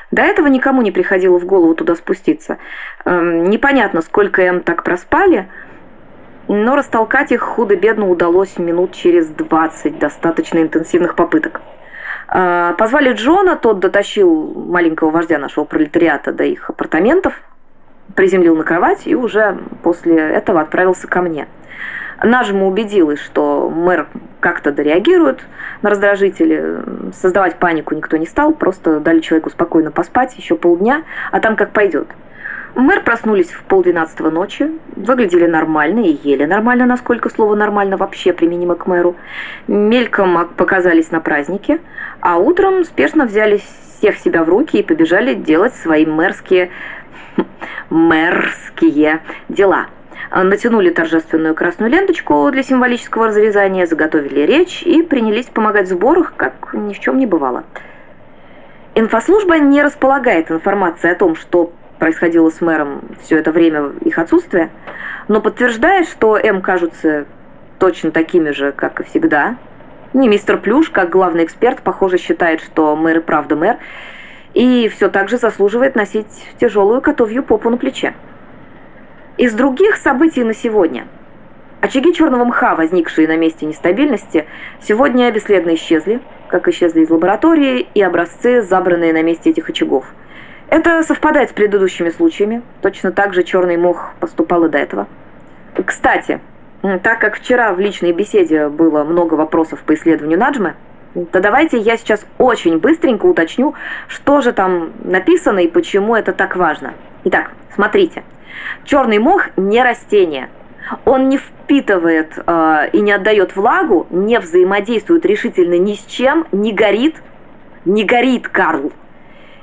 До 0.09 0.23
этого 0.23 0.47
никому 0.47 0.81
не 0.81 0.91
приходило 0.91 1.37
в 1.37 1.45
голову 1.45 1.75
туда 1.75 1.93
спуститься. 1.93 2.57
Эм, 3.05 3.51
непонятно, 3.51 4.01
сколько 4.01 4.41
им 4.41 4.61
так 4.61 4.83
проспали, 4.83 5.47
но 6.47 6.75
растолкать 6.75 7.31
их 7.31 7.41
худо-бедно 7.41 8.09
удалось 8.09 8.57
минут 8.57 8.93
через 8.93 9.27
20 9.27 9.99
достаточно 9.99 10.57
интенсивных 10.57 11.13
попыток. 11.13 11.61
Э, 12.33 12.73
позвали 12.79 13.13
Джона, 13.13 13.55
тот 13.55 13.79
дотащил 13.79 14.55
маленького 14.55 15.11
вождя 15.11 15.37
нашего 15.37 15.65
пролетариата 15.65 16.31
до 16.31 16.45
их 16.45 16.71
апартаментов– 16.71 17.39
приземлил 18.15 18.55
на 18.55 18.63
кровать 18.63 19.05
и 19.05 19.15
уже 19.15 19.57
после 19.83 20.15
этого 20.17 20.61
отправился 20.61 21.07
ко 21.07 21.21
мне. 21.21 21.47
Нажима 22.21 22.67
убедилась, 22.67 23.19
что 23.19 23.69
мэр 23.69 24.07
как-то 24.39 24.71
дореагирует 24.71 25.39
на 25.81 25.89
раздражители. 25.89 26.79
Создавать 27.13 27.55
панику 27.55 27.95
никто 27.95 28.17
не 28.17 28.25
стал, 28.25 28.53
просто 28.53 28.99
дали 28.99 29.21
человеку 29.21 29.49
спокойно 29.49 29.91
поспать 29.91 30.35
еще 30.37 30.55
полдня, 30.55 31.03
а 31.31 31.39
там 31.39 31.55
как 31.55 31.71
пойдет. 31.71 32.07
Мэр 32.75 33.03
проснулись 33.03 33.49
в 33.49 33.63
полдвенадцатого 33.63 34.29
ночи, 34.29 34.69
выглядели 34.95 35.47
нормально 35.47 36.01
и 36.01 36.17
ели 36.23 36.45
нормально, 36.45 36.85
насколько 36.85 37.29
слово 37.29 37.55
«нормально» 37.55 37.97
вообще 37.97 38.31
применимо 38.31 38.75
к 38.75 38.85
мэру. 38.85 39.15
Мельком 39.67 40.47
показались 40.55 41.11
на 41.11 41.19
празднике, 41.19 41.79
а 42.21 42.37
утром 42.37 42.83
спешно 42.83 43.25
взяли 43.25 43.61
всех 43.97 44.17
себя 44.17 44.43
в 44.43 44.49
руки 44.49 44.77
и 44.77 44.83
побежали 44.83 45.33
делать 45.33 45.73
свои 45.75 46.05
мэрские 46.05 46.69
мэрские 47.89 49.21
дела. 49.47 49.87
Натянули 50.31 50.89
торжественную 50.91 51.55
красную 51.55 51.91
ленточку 51.91 52.49
для 52.51 52.61
символического 52.61 53.27
разрезания, 53.27 53.85
заготовили 53.85 54.41
речь 54.41 54.83
и 54.83 55.01
принялись 55.01 55.47
помогать 55.47 55.87
в 55.87 55.89
сборах, 55.89 56.33
как 56.35 56.73
ни 56.73 56.93
в 56.93 56.99
чем 56.99 57.17
не 57.17 57.25
бывало. 57.25 57.63
Инфослужба 58.95 59.59
не 59.59 59.81
располагает 59.81 60.51
информацией 60.51 61.13
о 61.13 61.15
том, 61.15 61.35
что 61.35 61.71
происходило 61.99 62.49
с 62.49 62.61
мэром 62.61 63.01
все 63.21 63.37
это 63.37 63.51
время 63.51 63.91
их 64.03 64.17
отсутствия, 64.17 64.69
но 65.27 65.41
подтверждает, 65.41 66.07
что 66.07 66.37
М 66.37 66.61
кажутся 66.61 67.25
точно 67.77 68.11
такими 68.11 68.51
же, 68.51 68.71
как 68.71 68.99
и 68.99 69.03
всегда. 69.03 69.55
Не 70.13 70.27
мистер 70.27 70.57
Плюш, 70.57 70.89
как 70.89 71.09
главный 71.09 71.43
эксперт, 71.43 71.81
похоже, 71.81 72.17
считает, 72.17 72.61
что 72.61 72.95
мэр 72.95 73.19
и 73.19 73.21
правда 73.21 73.55
мэр, 73.55 73.77
и 74.53 74.89
все 74.89 75.09
так 75.09 75.29
же 75.29 75.37
заслуживает 75.37 75.95
носить 75.95 76.27
тяжелую 76.59 77.01
котовью 77.01 77.43
попу 77.43 77.69
на 77.69 77.77
плече. 77.77 78.13
Из 79.37 79.53
других 79.53 79.95
событий 79.95 80.43
на 80.43 80.53
сегодня. 80.53 81.07
Очаги 81.81 82.13
черного 82.13 82.43
мха, 82.43 82.75
возникшие 82.75 83.27
на 83.27 83.37
месте 83.37 83.65
нестабильности, 83.65 84.45
сегодня 84.81 85.31
бесследно 85.31 85.75
исчезли, 85.75 86.19
как 86.49 86.67
исчезли 86.67 87.01
из 87.01 87.09
лаборатории 87.09 87.87
и 87.93 88.01
образцы, 88.01 88.61
забранные 88.61 89.13
на 89.13 89.23
месте 89.23 89.51
этих 89.51 89.69
очагов. 89.69 90.05
Это 90.69 91.01
совпадает 91.03 91.51
с 91.51 91.53
предыдущими 91.53 92.09
случаями. 92.09 92.61
Точно 92.81 93.11
так 93.11 93.33
же 93.33 93.43
черный 93.43 93.77
мох 93.77 94.11
поступал 94.19 94.65
и 94.65 94.69
до 94.69 94.77
этого. 94.77 95.07
Кстати, 95.85 96.41
так 96.81 97.19
как 97.19 97.37
вчера 97.37 97.73
в 97.73 97.79
личной 97.79 98.11
беседе 98.11 98.67
было 98.67 99.03
много 99.03 99.35
вопросов 99.35 99.81
по 99.83 99.93
исследованию 99.93 100.37
Наджмы, 100.37 100.75
то 101.31 101.39
давайте 101.39 101.77
я 101.79 101.97
сейчас 101.97 102.25
очень 102.37 102.79
быстренько 102.79 103.25
уточню, 103.25 103.73
что 104.07 104.41
же 104.41 104.53
там 104.53 104.91
написано 105.03 105.59
и 105.59 105.67
почему 105.67 106.15
это 106.15 106.33
так 106.33 106.55
важно. 106.55 106.93
Итак, 107.23 107.51
смотрите. 107.73 108.23
Черный 108.83 109.19
мох 109.19 109.47
не 109.57 109.81
растение. 109.83 110.49
Он 111.05 111.29
не 111.29 111.37
впитывает 111.37 112.33
э, 112.37 112.89
и 112.93 113.01
не 113.01 113.11
отдает 113.11 113.55
влагу, 113.55 114.07
не 114.09 114.39
взаимодействует 114.39 115.25
решительно 115.25 115.77
ни 115.77 115.93
с 115.93 116.03
чем, 116.05 116.47
не 116.51 116.73
горит, 116.73 117.15
не 117.85 118.03
горит, 118.03 118.47
Карл, 118.47 118.91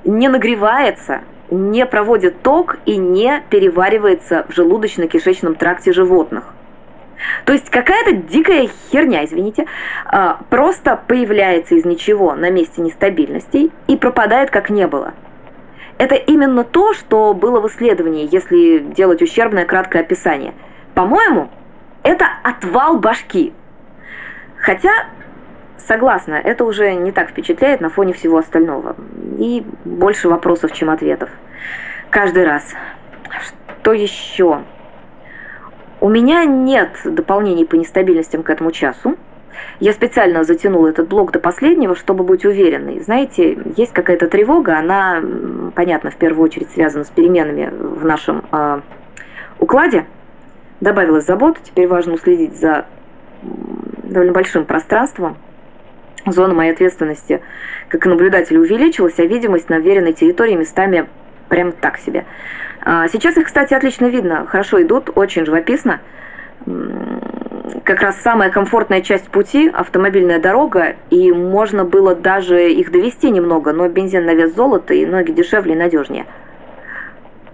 не 0.05 0.29
нагревается, 0.29 1.23
не 1.51 1.85
проводит 1.87 2.43
ток 2.43 2.79
и 2.87 2.97
не 2.97 3.43
переваривается 3.51 4.47
в 4.49 4.57
желудочно-кишечном 4.57 5.57
тракте 5.57 5.93
животных. 5.93 6.55
То 7.45 7.53
есть 7.53 7.71
какая-то 7.71 8.13
дикая 8.13 8.69
херня, 8.91 9.25
извините, 9.25 9.67
а, 10.05 10.41
просто 10.51 11.01
появляется 11.07 11.75
из 11.75 11.85
ничего 11.85 12.35
на 12.35 12.51
месте 12.51 12.83
нестабильностей 12.83 13.73
и 13.87 13.97
пропадает 13.97 14.51
как 14.51 14.71
не 14.71 14.87
было. 14.87 15.15
Это 15.99 16.15
именно 16.15 16.63
то, 16.63 16.93
что 16.93 17.33
было 17.33 17.61
в 17.61 17.69
исследовании, 17.69 18.29
если 18.31 18.79
делать 18.79 19.23
ущербное 19.23 19.65
краткое 19.65 20.01
описание. 20.01 20.53
По-моему, 20.95 21.49
это 22.03 22.27
отвал 22.43 22.99
башки. 22.99 23.55
Хотя, 24.59 24.91
согласна, 25.79 26.35
это 26.35 26.65
уже 26.65 26.93
не 26.95 27.13
так 27.13 27.31
впечатляет 27.31 27.81
на 27.81 27.89
фоне 27.89 28.13
всего 28.13 28.39
остального. 28.39 28.95
И 29.39 29.65
больше 29.85 30.29
вопросов, 30.29 30.73
чем 30.73 30.91
ответов. 30.91 31.31
Каждый 32.11 32.45
раз. 32.45 32.75
Что 33.81 33.93
еще? 33.93 34.63
У 36.07 36.09
меня 36.09 36.45
нет 36.45 36.91
дополнений 37.03 37.67
по 37.67 37.75
нестабильностям 37.75 38.45
к 38.45 38.51
этому 38.51 38.71
часу. 38.71 39.17
Я 39.81 39.93
специально 39.93 40.45
затянула 40.45 40.87
этот 40.87 41.09
блок 41.09 41.33
до 41.33 41.41
последнего, 41.41 41.97
чтобы 41.97 42.23
быть 42.23 42.45
уверенной. 42.45 43.01
Знаете, 43.01 43.59
есть 43.77 43.93
какая-то 43.93 44.29
тревога, 44.29 44.79
она, 44.79 45.21
понятно, 45.75 46.13
в 46.13 46.17
первую 46.17 46.45
очередь 46.45 46.71
связана 46.71 47.03
с 47.03 47.09
переменами 47.09 47.73
в 47.73 48.05
нашем 48.05 48.45
э, 48.53 48.83
укладе. 49.59 50.07
Добавилась 50.81 51.27
забот, 51.27 51.59
теперь 51.65 51.89
важно 51.89 52.15
уследить 52.15 52.57
за 52.57 52.87
довольно 54.05 54.33
большим 54.33 54.65
пространством. 54.65 55.37
Зона 56.25 56.55
моей 56.55 56.71
ответственности 56.71 57.43
как 57.89 58.07
наблюдателя 58.07 58.61
увеличилась, 58.61 59.19
а 59.19 59.25
видимость 59.25 59.69
на 59.71 59.81
веренной 59.81 60.13
территории 60.13 60.55
местами 60.55 61.09
прям 61.49 61.73
так 61.73 61.99
себе. 61.99 62.27
А, 62.89 63.09
сейчас 63.09 63.37
их, 63.37 63.47
кстати, 63.47 63.75
отлично 63.75 64.07
видно, 64.07 64.47
хорошо 64.47 64.81
идут, 64.81 65.11
очень 65.13 65.45
живописно. 65.45 65.99
Как 67.83 68.01
раз 68.01 68.21
самая 68.23 68.49
комфортная 68.51 69.01
часть 69.01 69.29
пути– 69.29 69.69
автомобильная 69.75 70.39
дорога, 70.39 70.95
и 71.11 71.33
можно 71.33 71.85
было 71.85 72.15
даже 72.15 72.71
их 72.71 72.93
довести 72.93 73.31
немного, 73.31 73.73
но 73.73 73.89
бензин 73.89 74.25
на 74.25 74.35
вес 74.35 74.55
золота, 74.55 74.95
и 74.95 75.05
ноги 75.05 75.33
дешевле 75.33 75.73
и 75.73 75.77
надежнее. 75.77 76.27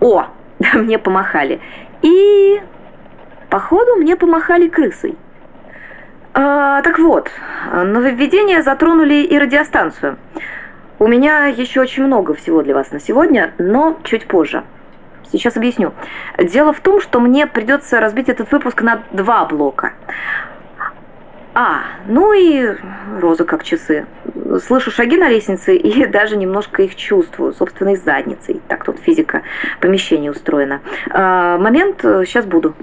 О, 0.01 0.27
мне 0.75 0.99
помахали. 0.99 1.61
И, 2.03 2.61
походу, 3.49 3.97
мне 3.97 4.17
помахали 4.17 4.69
крысой. 4.69 5.17
А, 6.35 6.83
так 6.83 6.99
вот, 6.99 7.31
нововведения 7.73 8.61
затронули 8.61 9.23
и 9.23 9.39
радиостанцию. 9.39 10.19
У 10.99 11.07
меня 11.07 11.47
еще 11.47 11.81
очень 11.81 12.05
много 12.05 12.35
всего 12.35 12.62
для 12.62 12.75
вас 12.75 12.91
на 12.91 13.01
сегодня, 13.01 13.55
но 13.57 13.99
чуть 14.05 14.27
позже. 14.27 14.62
Сейчас 15.33 15.57
объясню. 15.57 15.95
Дело 16.39 16.75
в 16.75 16.81
том, 16.81 17.01
что 17.01 17.19
мне 17.19 17.47
придется 17.47 18.01
разбить 18.01 18.29
этот 18.29 18.53
выпуск 18.53 18.83
на 18.83 19.03
два 19.12 19.47
блока. 19.47 19.95
А, 21.55 21.81
ну 22.07 22.33
и 22.33 22.77
роза 23.21 23.45
как 23.45 23.65
часы. 23.65 24.07
Слышу 24.67 24.91
шаги 24.91 25.17
на 25.17 25.29
лестнице 25.29 25.75
и 25.75 26.07
даже 26.12 26.37
немножко 26.37 26.83
их 26.83 26.97
чувствую, 26.97 27.55
собственной 27.55 27.97
задницей. 27.97 28.61
Так 28.69 28.85
тут 28.85 28.99
физика 28.99 29.43
помещения 29.81 30.31
устроена. 30.31 30.81
А, 31.11 31.57
момент, 31.57 32.01
сейчас 32.03 32.45
буду. 32.45 32.75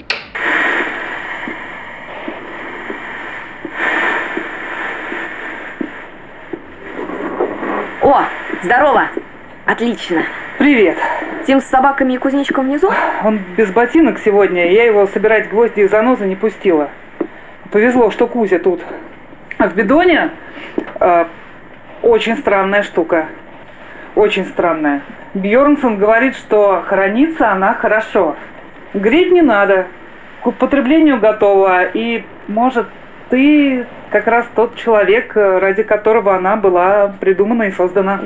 О, 8.02 8.24
здорово! 8.64 9.10
Отлично. 9.70 10.24
Привет. 10.58 10.98
Тим 11.46 11.62
с 11.62 11.66
собаками 11.66 12.14
и 12.14 12.18
кузнечиком 12.18 12.66
внизу? 12.66 12.90
Он 13.24 13.40
без 13.56 13.70
ботинок 13.70 14.18
сегодня, 14.18 14.72
я 14.72 14.86
его 14.86 15.06
собирать 15.06 15.48
гвозди 15.48 15.82
и 15.82 15.88
занозы 15.88 16.26
не 16.26 16.36
пустила. 16.36 16.90
Повезло, 17.70 18.10
что 18.10 18.26
Кузя 18.26 18.58
тут. 18.58 18.82
А 19.60 19.70
в 19.70 19.76
бидоне 19.76 20.32
э, 21.00 21.26
очень 22.02 22.38
странная 22.38 22.82
штука. 22.82 23.28
Очень 24.16 24.46
странная. 24.46 25.04
Бьернсон 25.36 26.00
говорит, 26.00 26.36
что 26.36 26.82
хранится 26.88 27.52
она 27.52 27.76
хорошо. 27.76 28.38
Греть 28.96 29.32
не 29.32 29.44
надо. 29.44 29.86
К 30.42 30.48
употреблению 30.48 31.20
готова. 31.20 31.84
И, 31.94 32.26
может, 32.48 32.88
ты 33.30 33.86
как 34.10 34.26
раз 34.26 34.48
тот 34.56 34.78
человек, 34.78 35.36
ради 35.36 35.84
которого 35.84 36.36
она 36.36 36.56
была 36.56 37.14
придумана 37.20 37.64
и 37.64 37.72
создана. 37.72 38.20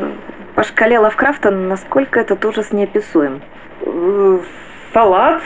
По 0.55 0.63
шкале 0.63 0.99
Лавкрафта, 0.99 1.49
насколько 1.49 2.19
этот 2.19 2.45
ужас 2.45 2.71
неописуем? 2.71 3.41
Э, 3.81 4.39
салат 4.93 5.41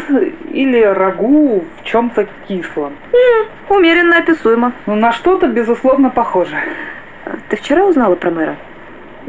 или 0.51 0.81
рагу 0.81 1.63
в 1.79 1.83
чем-то 1.85 2.27
кислом. 2.47 2.93
М, 3.13 3.47
умеренно 3.69 4.17
описуемо. 4.17 4.73
Ну, 4.85 4.95
на 4.95 5.13
что-то, 5.13 5.47
безусловно, 5.47 6.09
похоже. 6.09 6.57
Ты 7.49 7.55
вчера 7.55 7.85
узнала 7.85 8.15
про 8.15 8.31
мэра? 8.31 8.55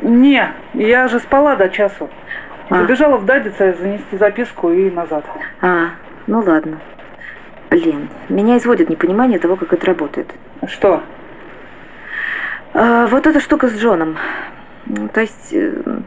Не, 0.02 0.52
я 0.74 1.08
же 1.08 1.20
спала 1.20 1.54
до 1.56 1.68
часу. 1.68 2.10
А. 2.70 2.80
Забежала 2.80 3.16
в 3.16 3.24
Дадице 3.24 3.74
занести 3.80 4.16
записку 4.16 4.70
и 4.70 4.90
назад. 4.90 5.24
А, 5.60 5.90
ну 6.26 6.40
ладно. 6.40 6.78
Блин, 7.70 8.08
меня 8.28 8.58
изводит 8.58 8.88
непонимание 8.90 9.38
того, 9.38 9.56
как 9.56 9.72
это 9.72 9.86
работает. 9.86 10.28
Что? 10.66 11.02
А, 12.74 13.06
вот 13.06 13.26
эта 13.26 13.40
штука 13.40 13.68
с 13.68 13.76
Джоном. 13.76 14.16
То 15.12 15.20
есть 15.20 15.52
э, 15.52 16.00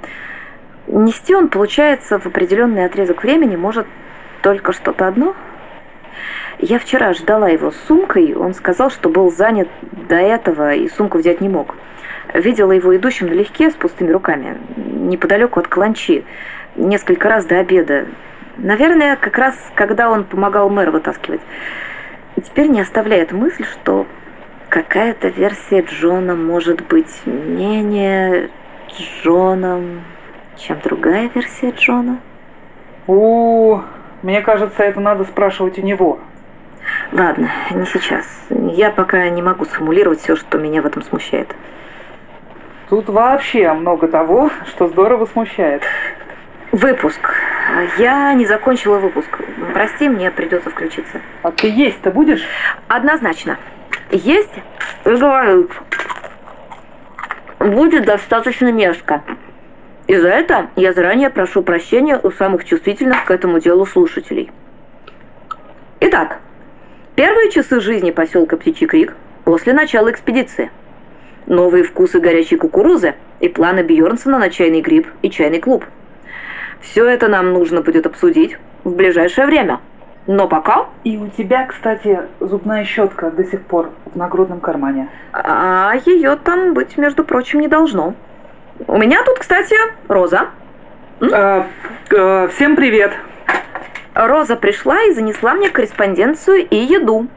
нести 0.87 1.35
он, 1.35 1.49
получается, 1.49 2.19
в 2.19 2.25
определенный 2.25 2.85
отрезок 2.85 3.23
времени 3.23 3.55
может 3.55 3.87
только 4.41 4.73
что-то 4.73 5.07
одно. 5.07 5.35
Я 6.59 6.79
вчера 6.79 7.13
ждала 7.13 7.49
его 7.49 7.71
с 7.71 7.75
сумкой, 7.87 8.33
он 8.35 8.53
сказал, 8.53 8.91
что 8.91 9.09
был 9.09 9.31
занят 9.31 9.67
до 10.09 10.15
этого 10.15 10.73
и 10.73 10.89
сумку 10.89 11.17
взять 11.17 11.41
не 11.41 11.49
мог. 11.49 11.75
Видела 12.33 12.71
его 12.71 12.95
идущим 12.95 13.27
налегке 13.27 13.71
с 13.71 13.73
пустыми 13.73 14.11
руками, 14.11 14.57
неподалеку 14.75 15.59
от 15.59 15.67
Каланчи, 15.67 16.23
несколько 16.75 17.29
раз 17.29 17.45
до 17.45 17.59
обеда. 17.59 18.05
Наверное, 18.57 19.15
как 19.15 19.37
раз 19.37 19.55
когда 19.75 20.09
он 20.09 20.23
помогал 20.23 20.69
мэр 20.69 20.91
вытаскивать. 20.91 21.41
Теперь 22.35 22.67
не 22.67 22.81
оставляет 22.81 23.31
мысль, 23.31 23.65
что 23.65 24.05
какая-то 24.69 25.27
версия 25.27 25.81
Джона 25.81 26.35
может 26.35 26.81
быть 26.87 27.25
менее 27.25 28.49
Джоном, 28.99 30.03
чем 30.57 30.79
другая 30.81 31.29
версия 31.33 31.71
Джона? 31.71 32.19
У, 33.07 33.79
мне 34.21 34.41
кажется, 34.41 34.83
это 34.83 34.99
надо 34.99 35.23
спрашивать 35.23 35.77
у 35.79 35.81
него. 35.81 36.19
Ладно, 37.11 37.49
не 37.71 37.85
сейчас. 37.85 38.25
Я 38.49 38.91
пока 38.91 39.29
не 39.29 39.41
могу 39.41 39.65
сформулировать 39.65 40.19
все, 40.21 40.35
что 40.35 40.57
меня 40.57 40.81
в 40.81 40.85
этом 40.85 41.03
смущает. 41.03 41.55
Тут 42.89 43.09
вообще 43.09 43.71
много 43.73 44.07
того, 44.07 44.49
что 44.67 44.87
здорово 44.87 45.25
смущает. 45.25 45.83
Выпуск. 46.71 47.33
Я 47.97 48.33
не 48.33 48.45
закончила 48.45 48.97
выпуск. 48.97 49.41
Прости, 49.73 50.09
мне 50.09 50.31
придется 50.31 50.69
включиться. 50.69 51.21
А 51.43 51.51
ты 51.51 51.69
есть-то 51.69 52.11
будешь? 52.11 52.43
Однозначно. 52.87 53.57
Есть? 54.11 54.53
Говорю 55.05 55.69
будет 57.69 58.05
достаточно 58.05 58.71
мерзко. 58.71 59.23
И 60.07 60.15
за 60.15 60.27
это 60.27 60.69
я 60.75 60.93
заранее 60.93 61.29
прошу 61.29 61.61
прощения 61.61 62.19
у 62.21 62.31
самых 62.31 62.65
чувствительных 62.65 63.25
к 63.25 63.31
этому 63.31 63.59
делу 63.59 63.85
слушателей. 63.85 64.51
Итак, 65.99 66.39
первые 67.15 67.51
часы 67.51 67.79
жизни 67.79 68.11
поселка 68.11 68.57
Птичий 68.57 68.87
Крик 68.87 69.15
после 69.45 69.73
начала 69.73 70.11
экспедиции. 70.11 70.71
Новые 71.45 71.83
вкусы 71.83 72.19
горячей 72.19 72.57
кукурузы 72.57 73.15
и 73.39 73.47
планы 73.47 73.81
Бьернсона 73.81 74.37
на 74.37 74.49
чайный 74.49 74.81
гриб 74.81 75.07
и 75.21 75.29
чайный 75.29 75.59
клуб. 75.59 75.85
Все 76.81 77.05
это 77.05 77.27
нам 77.27 77.53
нужно 77.53 77.81
будет 77.81 78.05
обсудить 78.05 78.57
в 78.83 78.95
ближайшее 78.95 79.45
время. 79.45 79.79
Но 80.27 80.47
пока... 80.47 80.85
И 81.03 81.17
у 81.17 81.27
тебя, 81.29 81.65
кстати, 81.65 82.19
зубная 82.39 82.83
щетка 82.85 83.31
до 83.31 83.43
сих 83.43 83.61
пор 83.63 83.89
в 84.05 84.15
нагрудном 84.15 84.59
кармане. 84.59 85.09
А 85.33 85.93
ее 86.05 86.35
там 86.35 86.73
быть, 86.73 86.97
между 86.97 87.23
прочим, 87.23 87.59
не 87.59 87.67
должно. 87.67 88.13
У 88.87 88.97
меня 88.97 89.23
тут, 89.23 89.39
кстати, 89.39 89.75
Роза. 90.07 90.47
А, 91.21 91.67
а, 92.15 92.47
всем 92.49 92.75
привет. 92.75 93.13
Роза 94.13 94.55
пришла 94.55 95.01
и 95.03 95.11
занесла 95.11 95.53
мне 95.53 95.69
корреспонденцию 95.69 96.67
и 96.67 96.75
еду. 96.75 97.27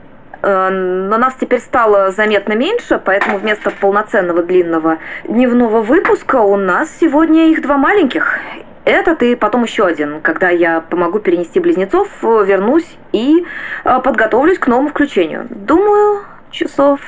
Э, 0.44 0.68
но 0.68 1.16
нас 1.16 1.34
теперь 1.40 1.60
стало 1.60 2.10
заметно 2.10 2.52
меньше, 2.52 3.00
поэтому 3.02 3.38
вместо 3.38 3.70
полноценного 3.70 4.42
длинного 4.42 4.98
дневного 5.24 5.80
выпуска 5.80 6.36
у 6.36 6.56
нас 6.56 6.90
сегодня 7.00 7.50
их 7.50 7.62
два 7.62 7.78
маленьких. 7.78 8.38
Этот 8.84 9.22
и 9.22 9.34
потом 9.34 9.62
еще 9.62 9.86
один, 9.86 10.20
когда 10.20 10.50
я 10.50 10.80
помогу 10.80 11.18
перенести 11.18 11.58
близнецов, 11.58 12.08
вернусь 12.22 12.98
и 13.12 13.46
э, 13.84 14.00
подготовлюсь 14.00 14.58
к 14.58 14.66
новому 14.66 14.88
включению. 14.88 15.46
Думаю, 15.48 16.20
часов 16.50 17.00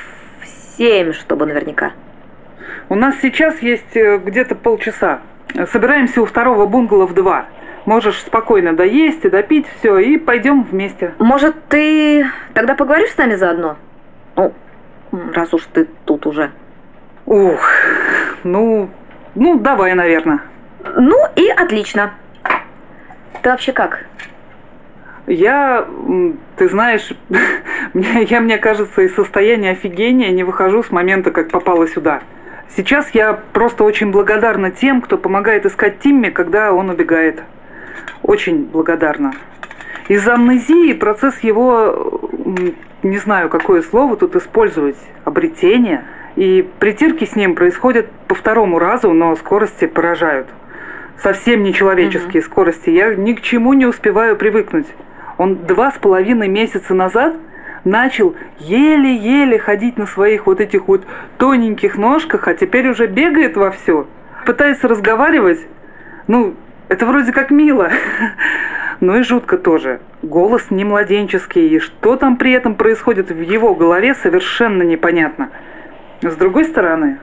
семь, 0.77 1.13
чтобы 1.13 1.45
наверняка. 1.45 1.91
У 2.89 2.95
нас 2.95 3.15
сейчас 3.21 3.61
есть 3.61 3.95
э, 3.95 4.17
где-то 4.17 4.55
полчаса. 4.55 5.19
Собираемся 5.71 6.21
у 6.21 6.25
второго 6.25 6.65
бунгало 6.65 7.05
в 7.05 7.13
два. 7.13 7.45
Можешь 7.85 8.21
спокойно 8.21 8.73
доесть 8.73 9.23
и 9.23 9.29
допить 9.29 9.67
все, 9.79 9.97
и 9.99 10.17
пойдем 10.17 10.63
вместе. 10.63 11.13
Может, 11.19 11.55
ты 11.69 12.25
тогда 12.53 12.75
поговоришь 12.75 13.11
с 13.11 13.17
нами 13.17 13.35
заодно? 13.35 13.77
Ну, 14.35 14.53
раз 15.33 15.53
уж 15.53 15.63
ты 15.71 15.87
тут 16.05 16.25
уже. 16.25 16.51
Ух, 17.25 17.69
ну, 18.43 18.89
ну, 19.35 19.59
давай, 19.59 19.93
наверное. 19.93 20.41
Ну 20.99 21.15
и 21.35 21.47
отлично. 21.47 22.15
Ты 23.43 23.51
вообще 23.51 23.71
как? 23.71 24.03
Я, 25.27 25.87
ты 26.55 26.67
знаешь, 26.69 27.13
я, 27.93 28.41
мне 28.41 28.57
кажется, 28.57 29.03
из 29.03 29.13
состояния 29.13 29.71
офигения 29.71 30.31
не 30.31 30.43
выхожу 30.43 30.81
с 30.81 30.89
момента, 30.89 31.29
как 31.29 31.51
попала 31.51 31.87
сюда. 31.87 32.21
Сейчас 32.75 33.11
я 33.11 33.39
просто 33.53 33.83
очень 33.83 34.11
благодарна 34.11 34.71
тем, 34.71 35.03
кто 35.03 35.19
помогает 35.19 35.67
искать 35.67 35.99
Тимми, 35.99 36.29
когда 36.29 36.73
он 36.73 36.89
убегает. 36.89 37.43
Очень 38.23 38.65
благодарна. 38.65 39.33
Из-за 40.07 40.33
амнезии 40.33 40.93
процесс 40.93 41.37
его, 41.41 42.27
не 43.03 43.19
знаю, 43.19 43.49
какое 43.49 43.83
слово 43.83 44.17
тут 44.17 44.35
использовать, 44.35 44.97
обретения 45.25 46.05
и 46.35 46.67
притирки 46.79 47.25
с 47.25 47.35
ним 47.35 47.53
происходят 47.53 48.09
по 48.27 48.33
второму 48.33 48.79
разу, 48.79 49.13
но 49.13 49.35
скорости 49.35 49.85
поражают. 49.85 50.47
Совсем 51.21 51.63
нечеловеческие 51.63 52.41
угу. 52.41 52.45
скорости. 52.45 52.89
Я 52.89 53.15
ни 53.15 53.33
к 53.33 53.41
чему 53.41 53.73
не 53.73 53.85
успеваю 53.85 54.35
привыкнуть. 54.35 54.87
Он 55.37 55.55
два 55.65 55.91
с 55.91 55.97
половиной 55.97 56.47
месяца 56.47 56.93
назад 56.93 57.35
начал 57.83 58.35
еле-еле 58.59 59.57
ходить 59.59 59.97
на 59.97 60.05
своих 60.05 60.45
вот 60.45 60.59
этих 60.59 60.87
вот 60.87 61.05
тоненьких 61.37 61.97
ножках, 61.97 62.47
а 62.47 62.53
теперь 62.53 62.89
уже 62.89 63.07
бегает 63.07 63.55
во 63.55 63.71
все. 63.71 64.07
Пытается 64.45 64.87
разговаривать. 64.87 65.59
Ну, 66.27 66.55
это 66.89 67.05
вроде 67.05 67.31
как 67.31 67.51
мило. 67.51 67.89
Но 68.99 69.17
и 69.17 69.23
жутко 69.23 69.57
тоже. 69.57 69.99
Голос 70.23 70.71
не 70.71 70.83
младенческий, 70.83 71.67
и 71.67 71.79
что 71.79 72.15
там 72.15 72.37
при 72.37 72.51
этом 72.51 72.75
происходит 72.75 73.29
в 73.29 73.39
его 73.39 73.75
голове, 73.75 74.15
совершенно 74.15 74.83
непонятно. 74.83 75.49
С 76.21 76.35
другой 76.35 76.65
стороны, 76.65 77.19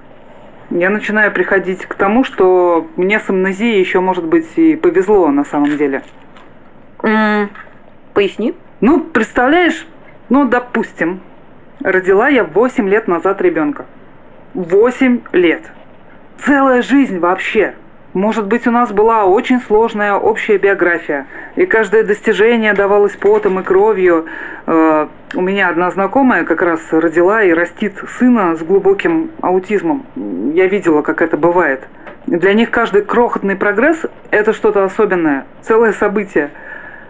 я 0.71 0.91
начинаю 0.91 1.33
приходить 1.33 1.87
к 1.87 1.95
тому, 1.95 2.25
что 2.25 2.87
мне 2.97 3.21
с 3.21 3.29
амнезией 3.29 3.81
еще, 3.81 4.01
может 4.01 4.25
быть, 4.25 4.47
и 4.57 4.77
повезло 4.77 5.29
на 5.29 5.45
самом 5.45 5.77
деле. 5.77 6.03
Mm, 7.03 7.49
поясни. 8.15 8.55
Ну, 8.81 9.01
представляешь, 9.01 9.87
ну, 10.29 10.47
допустим, 10.47 11.21
родила 11.83 12.29
я 12.29 12.45
8 12.45 12.89
лет 12.89 13.09
назад 13.09 13.41
ребенка. 13.43 13.87
8 14.55 15.21
лет. 15.33 15.63
Целая 16.45 16.83
жизнь 16.83 17.19
вообще. 17.19 17.75
Может 18.15 18.47
быть, 18.47 18.67
у 18.67 18.71
нас 18.71 18.93
была 18.93 19.25
очень 19.25 19.61
сложная 19.61 20.15
общая 20.15 20.57
биография, 20.57 21.27
и 21.57 21.67
каждое 21.67 22.05
достижение 22.05 22.73
давалось 22.73 23.17
потом 23.17 23.59
и 23.59 23.63
кровью. 23.65 24.27
Э, 24.67 25.09
у 25.35 25.41
меня 25.41 25.69
одна 25.69 25.91
знакомая 25.91 26.45
как 26.45 26.63
раз 26.63 26.81
родила 26.93 27.43
и 27.43 27.53
растит 27.53 27.95
сына 28.19 28.57
с 28.57 28.63
глубоким 28.63 29.31
аутизмом. 29.41 30.07
Я 30.55 30.67
видела, 30.67 31.03
как 31.03 31.23
это 31.23 31.37
бывает. 31.37 31.83
Для 32.27 32.55
них 32.55 32.71
каждый 32.71 33.03
крохотный 33.03 33.57
прогресс– 33.57 33.99
это 34.31 34.53
что-то 34.53 34.85
особенное, 34.85 35.47
целое 35.63 35.93
событие. 35.93 36.51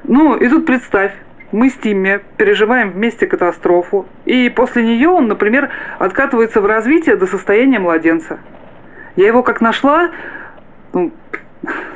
Ну, 0.04 0.36
и 0.36 0.48
тут 0.48 0.66
представь, 0.66 1.12
мы 1.52 1.70
с 1.70 1.74
Тимми 1.74 2.20
переживаем 2.36 2.90
вместе 2.90 3.26
катастрофу, 3.26 4.06
и 4.24 4.48
после 4.48 4.82
нее 4.82 5.08
он, 5.08 5.28
например, 5.28 5.70
откатывается 5.98 6.60
в 6.60 6.66
развитие 6.66 7.16
до 7.16 7.26
состояния 7.26 7.78
младенца. 7.78 8.38
Я 9.16 9.28
его 9.28 9.42
как 9.42 9.60
нашла, 9.60 10.10
ну, 10.92 11.12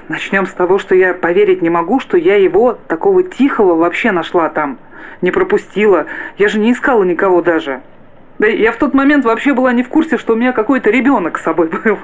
начнем 0.08 0.46
с 0.46 0.52
того, 0.52 0.78
что 0.78 0.94
я 0.94 1.12
поверить 1.12 1.60
не 1.62 1.70
могу, 1.70 1.98
что 2.00 2.16
я 2.16 2.36
его 2.36 2.78
такого 2.86 3.24
тихого 3.24 3.74
вообще 3.74 4.12
нашла 4.12 4.48
там. 4.48 4.78
Не 5.22 5.30
пропустила. 5.30 6.06
Я 6.36 6.48
же 6.48 6.58
не 6.58 6.72
искала 6.72 7.02
никого 7.04 7.42
даже. 7.42 7.80
Да 8.38 8.46
я 8.46 8.70
в 8.70 8.76
тот 8.76 8.94
момент 8.94 9.24
вообще 9.24 9.52
была 9.52 9.72
не 9.72 9.82
в 9.82 9.88
курсе, 9.88 10.16
что 10.16 10.34
у 10.34 10.36
меня 10.36 10.52
какой-то 10.52 10.90
ребенок 10.90 11.38
с 11.38 11.42
собой 11.42 11.68
был. 11.68 11.98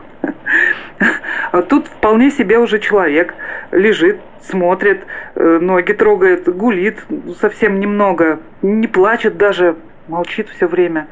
А 1.52 1.62
тут 1.62 1.86
вполне 1.86 2.30
себе 2.30 2.58
уже 2.58 2.80
человек 2.80 3.34
лежит, 3.70 4.18
смотрит, 4.42 5.02
э, 5.36 5.58
ноги 5.60 5.92
трогает, 5.92 6.48
гулит 6.48 6.98
совсем 7.40 7.78
немного, 7.78 8.40
не 8.62 8.88
плачет 8.88 9.36
даже, 9.36 9.76
молчит 10.08 10.48
все 10.48 10.66
время. 10.66 11.06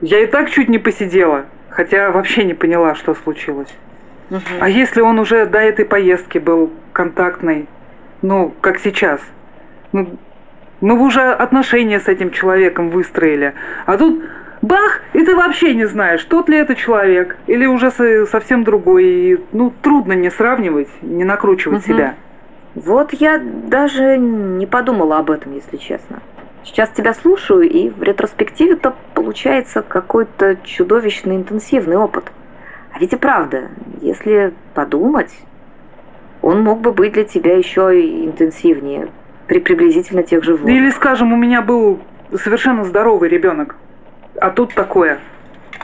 Я 0.00 0.20
и 0.20 0.26
так 0.26 0.50
чуть 0.50 0.68
не 0.68 0.78
посидела, 0.78 1.46
хотя 1.70 2.10
вообще 2.10 2.44
не 2.44 2.54
поняла, 2.54 2.96
что 2.96 3.14
случилось. 3.14 3.72
Угу. 4.30 4.40
А 4.60 4.68
если 4.68 5.00
он 5.00 5.18
уже 5.20 5.46
до 5.46 5.58
этой 5.58 5.84
поездки 5.84 6.38
был 6.38 6.72
контактный, 6.92 7.68
ну, 8.22 8.52
как 8.60 8.80
сейчас? 8.80 9.20
Ну, 9.92 10.16
мы 10.80 11.00
уже 11.00 11.32
отношения 11.32 12.00
с 12.00 12.08
этим 12.08 12.30
человеком 12.30 12.90
выстроили. 12.90 13.54
А 13.86 13.96
тут 13.96 14.22
бах, 14.62 15.02
и 15.12 15.24
ты 15.24 15.34
вообще 15.34 15.74
не 15.74 15.86
знаешь, 15.86 16.22
тот 16.24 16.48
ли 16.48 16.58
это 16.58 16.74
человек, 16.74 17.36
или 17.46 17.66
уже 17.66 17.90
совсем 18.26 18.64
другой. 18.64 19.04
И, 19.04 19.40
ну, 19.52 19.72
трудно 19.82 20.12
не 20.12 20.30
сравнивать, 20.30 20.88
не 21.02 21.24
накручивать 21.24 21.80
угу. 21.80 21.86
себя. 21.86 22.14
Вот 22.74 23.12
я 23.14 23.38
даже 23.38 24.18
не 24.18 24.66
подумала 24.66 25.18
об 25.18 25.30
этом, 25.30 25.54
если 25.54 25.78
честно. 25.78 26.20
Сейчас 26.62 26.90
тебя 26.90 27.14
слушаю, 27.14 27.62
и 27.62 27.88
в 27.88 28.02
ретроспективе-то 28.02 28.94
получается 29.14 29.82
какой-то 29.82 30.56
чудовищно 30.64 31.32
интенсивный 31.36 31.96
опыт. 31.96 32.24
А 32.92 32.98
ведь 32.98 33.12
и 33.12 33.16
правда, 33.16 33.68
если 34.02 34.52
подумать, 34.74 35.32
он 36.42 36.62
мог 36.62 36.80
бы 36.80 36.92
быть 36.92 37.12
для 37.12 37.24
тебя 37.24 37.56
еще 37.56 37.98
и 37.98 38.26
интенсивнее 38.26 39.08
при 39.46 39.58
приблизительно 39.58 40.22
тех 40.22 40.44
же 40.44 40.52
водах. 40.54 40.68
Или, 40.68 40.90
скажем, 40.90 41.32
у 41.32 41.36
меня 41.36 41.62
был 41.62 42.00
совершенно 42.34 42.84
здоровый 42.84 43.28
ребенок, 43.28 43.76
а 44.40 44.50
тут 44.50 44.74
такое. 44.74 45.18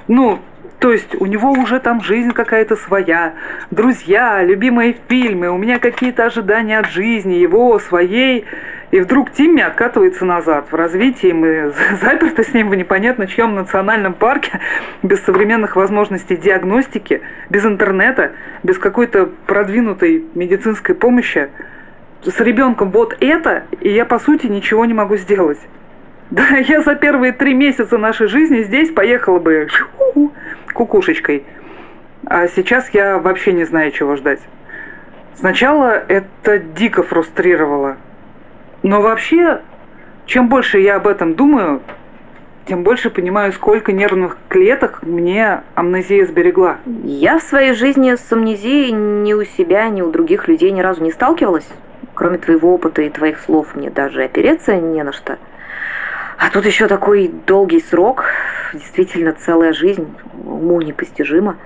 Ну, 0.09 0.41
то 0.83 0.91
есть 0.91 1.15
у 1.21 1.27
него 1.27 1.53
уже 1.53 1.79
там 1.79 2.03
жизнь 2.03 2.33
какая-то 2.33 2.75
своя, 2.75 3.35
друзья, 3.71 4.43
любимые 4.43 4.97
фильмы, 5.07 5.49
у 5.49 5.57
меня 5.57 5.79
какие-то 5.79 6.25
ожидания 6.25 6.81
от 6.81 6.89
жизни, 6.89 7.35
его, 7.35 7.79
своей. 7.79 8.47
И 8.91 8.99
вдруг 8.99 9.31
Тимми 9.31 9.63
откатывается 9.63 10.25
назад 10.25 10.67
в 10.73 10.75
развитии. 10.75 11.31
Мы 11.31 11.73
заперты 12.03 12.43
с 12.43 12.53
ним 12.53 12.69
в 12.69 12.75
непонятно 12.75 13.29
чьем 13.29 13.55
национальном 13.55 14.13
парке, 14.13 14.59
без 15.05 15.23
современных 15.23 15.77
возможностей 15.77 16.37
диагностики, 16.37 17.21
без 17.49 17.65
интернета, 17.65 18.33
без 18.65 18.77
какой-то 18.77 19.31
продвинутой 19.47 20.25
медицинской 20.35 20.97
помощи. 20.97 21.49
С 22.25 22.39
ребенком 22.41 22.91
вот 22.93 23.17
это, 23.21 23.65
и 23.81 23.91
я, 23.91 24.05
по 24.05 24.21
сути, 24.21 24.47
ничего 24.47 24.85
не 24.85 24.95
могу 24.95 25.17
сделать. 25.17 25.59
Да, 26.31 26.57
я 26.57 26.81
за 26.81 26.95
первые 26.95 27.33
три 27.35 27.53
месяца 27.53 27.99
нашей 27.99 28.27
жизни 28.27 28.63
здесь 28.63 28.91
поехала 28.91 29.39
бы 29.39 29.69
кукушечкой. 30.73 31.45
А 32.25 32.49
сейчас 32.49 32.89
я 32.95 33.19
вообще 33.19 33.53
не 33.53 33.65
знаю, 33.65 33.91
чего 33.91 34.17
ждать. 34.17 34.41
Сначала 35.35 35.91
это 36.09 36.59
дико 36.59 37.03
фрустрировало. 37.03 37.99
Но 38.83 39.03
вообще, 39.03 39.61
чем 40.25 40.49
больше 40.49 40.79
я 40.79 40.97
об 40.97 41.07
этом 41.07 41.35
думаю, 41.35 41.83
тем 42.67 42.83
больше 42.83 43.11
понимаю, 43.11 43.53
сколько 43.53 43.93
нервных 43.93 44.39
клеток 44.49 45.03
мне 45.03 45.63
амнезия 45.75 46.25
сберегла. 46.25 46.79
Я 47.05 47.41
в 47.41 47.43
своей 47.43 47.75
жизни 47.75 48.15
с 48.15 48.33
амнезией 48.33 48.93
ни 48.93 49.35
у 49.35 49.45
себя, 49.45 49.89
ни 49.91 50.01
у 50.01 50.11
других 50.11 50.49
людей 50.49 50.71
ни 50.71 50.81
разу 50.81 51.03
не 51.03 51.11
сталкивалась. 51.11 51.69
Кроме 52.15 52.39
твоего 52.39 52.75
опыта 52.75 53.03
и 53.03 53.11
твоих 53.11 53.41
слов 53.41 53.75
мне 53.75 53.91
даже 53.91 54.23
опереться 54.23 54.77
не 54.77 55.03
на 55.03 55.13
что. 55.13 55.39
А 56.39 56.51
тут 56.51 56.67
еще 56.67 56.89
такой 56.89 57.29
долгий 57.47 57.81
срок, 57.81 58.25
действительно 58.73 59.33
целая 59.33 59.73
жизнь, 59.73 60.13
уму 60.45 60.81
непостижимо. 60.81 61.57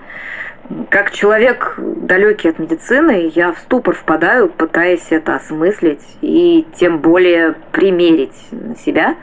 Как 0.91 1.13
человек 1.13 1.75
далекий 1.79 2.49
от 2.49 2.59
медицины, 2.59 3.31
я 3.35 3.53
в 3.53 3.59
ступор 3.59 3.95
впадаю, 3.95 4.49
пытаясь 4.49 5.07
это 5.11 5.37
осмыслить 5.37 6.05
и 6.21 6.67
тем 6.75 6.99
более 6.99 7.55
примерить 7.73 8.37
на 8.51 8.77
себя. 8.77 9.15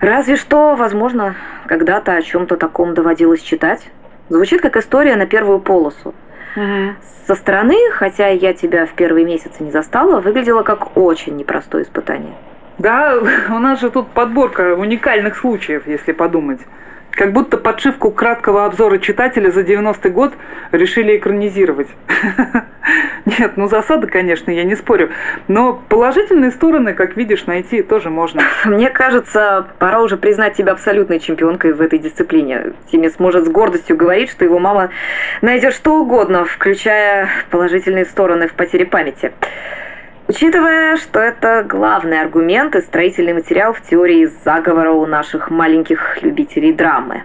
Разве 0.00 0.36
что, 0.36 0.74
возможно, 0.76 1.34
когда-то 1.66 2.12
о 2.12 2.22
чем-то 2.22 2.56
таком 2.56 2.94
доводилось 2.94 3.40
читать. 3.40 3.90
Звучит 4.28 4.60
как 4.60 4.76
история 4.76 5.16
на 5.16 5.26
первую 5.26 5.58
полосу. 5.58 6.14
Угу. 6.56 6.94
Со 7.26 7.34
стороны, 7.34 7.76
хотя 7.92 8.28
я 8.28 8.52
тебя 8.52 8.86
в 8.86 8.92
первые 8.92 9.24
месяцы 9.24 9.62
не 9.62 9.70
застала, 9.70 10.20
выглядело 10.20 10.62
как 10.62 10.96
очень 10.96 11.36
непростое 11.36 11.84
испытание. 11.84 12.34
Да, 12.78 13.18
у 13.48 13.58
нас 13.58 13.80
же 13.80 13.90
тут 13.90 14.08
подборка 14.08 14.74
уникальных 14.74 15.36
случаев, 15.36 15.86
если 15.86 16.12
подумать. 16.12 16.60
Как 17.14 17.32
будто 17.32 17.56
подшивку 17.56 18.10
краткого 18.10 18.64
обзора 18.64 18.98
читателя 18.98 19.50
за 19.50 19.60
90-й 19.60 20.10
год 20.10 20.34
решили 20.72 21.16
экранизировать. 21.16 21.88
Нет, 23.24 23.52
ну 23.56 23.68
засада, 23.68 24.06
конечно, 24.06 24.50
я 24.50 24.64
не 24.64 24.74
спорю. 24.74 25.10
Но 25.48 25.82
положительные 25.88 26.50
стороны, 26.50 26.92
как 26.92 27.16
видишь, 27.16 27.46
найти 27.46 27.82
тоже 27.82 28.10
можно. 28.10 28.42
Мне 28.64 28.90
кажется, 28.90 29.66
пора 29.78 30.02
уже 30.02 30.16
признать 30.16 30.54
тебя 30.56 30.72
абсолютной 30.72 31.20
чемпионкой 31.20 31.72
в 31.72 31.80
этой 31.80 31.98
дисциплине. 31.98 32.72
Тимми 32.90 33.08
сможет 33.08 33.46
с 33.46 33.48
гордостью 33.48 33.96
говорить, 33.96 34.30
что 34.30 34.44
его 34.44 34.58
мама 34.58 34.90
найдет 35.40 35.74
что 35.74 36.00
угодно, 36.00 36.44
включая 36.44 37.28
положительные 37.50 38.04
стороны 38.04 38.48
в 38.48 38.54
потере 38.54 38.86
памяти. 38.86 39.32
Учитывая, 40.26 40.96
что 40.96 41.20
это 41.20 41.62
главный 41.68 42.18
аргумент 42.18 42.74
и 42.76 42.80
строительный 42.80 43.34
материал 43.34 43.74
в 43.74 43.82
теории 43.82 44.30
заговора 44.42 44.90
у 44.90 45.04
наших 45.04 45.50
маленьких 45.50 46.22
любителей 46.22 46.72
драмы. 46.72 47.24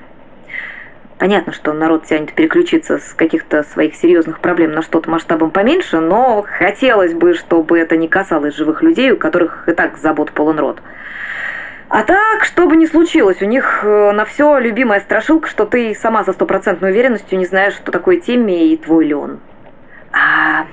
Понятно, 1.18 1.54
что 1.54 1.72
народ 1.72 2.06
тянет 2.06 2.34
переключиться 2.34 2.98
с 2.98 3.14
каких-то 3.14 3.64
своих 3.64 3.96
серьезных 3.96 4.42
проблем 4.42 4.74
на 4.74 4.82
что-то 4.82 5.10
масштабом 5.10 5.52
поменьше, 5.52 6.02
но 6.02 6.46
хотелось 6.46 7.14
бы, 7.14 7.36
чтобы 7.36 7.80
это 7.80 7.96
не 7.96 8.10
касалось 8.10 8.56
живых 8.56 8.84
людей, 8.84 9.12
у 9.12 9.18
которых 9.18 9.70
и 9.70 9.72
так 9.72 9.98
забот 9.98 10.34
полон 10.34 10.60
рот. 10.60 10.82
А 11.88 12.04
так, 12.04 12.44
что 12.44 12.68
бы 12.68 12.76
ни 12.76 12.86
случилось, 12.86 13.42
у 13.42 13.46
них 13.46 13.80
э, 13.84 14.12
на 14.12 14.26
все 14.26 14.60
любимая 14.60 15.00
страшилка, 15.00 15.48
что 15.48 15.66
ты 15.66 15.96
сама 15.96 16.26
со 16.26 16.34
стопроцентной 16.34 16.92
уверенностью 16.92 17.38
не 17.40 17.46
знаешь, 17.46 17.76
что 17.76 17.94
такое 17.94 18.20
Тимми 18.20 18.74
и 18.74 18.78
твой 18.78 19.06
ли 19.06 19.14
он. 19.14 19.40
А 20.12 20.66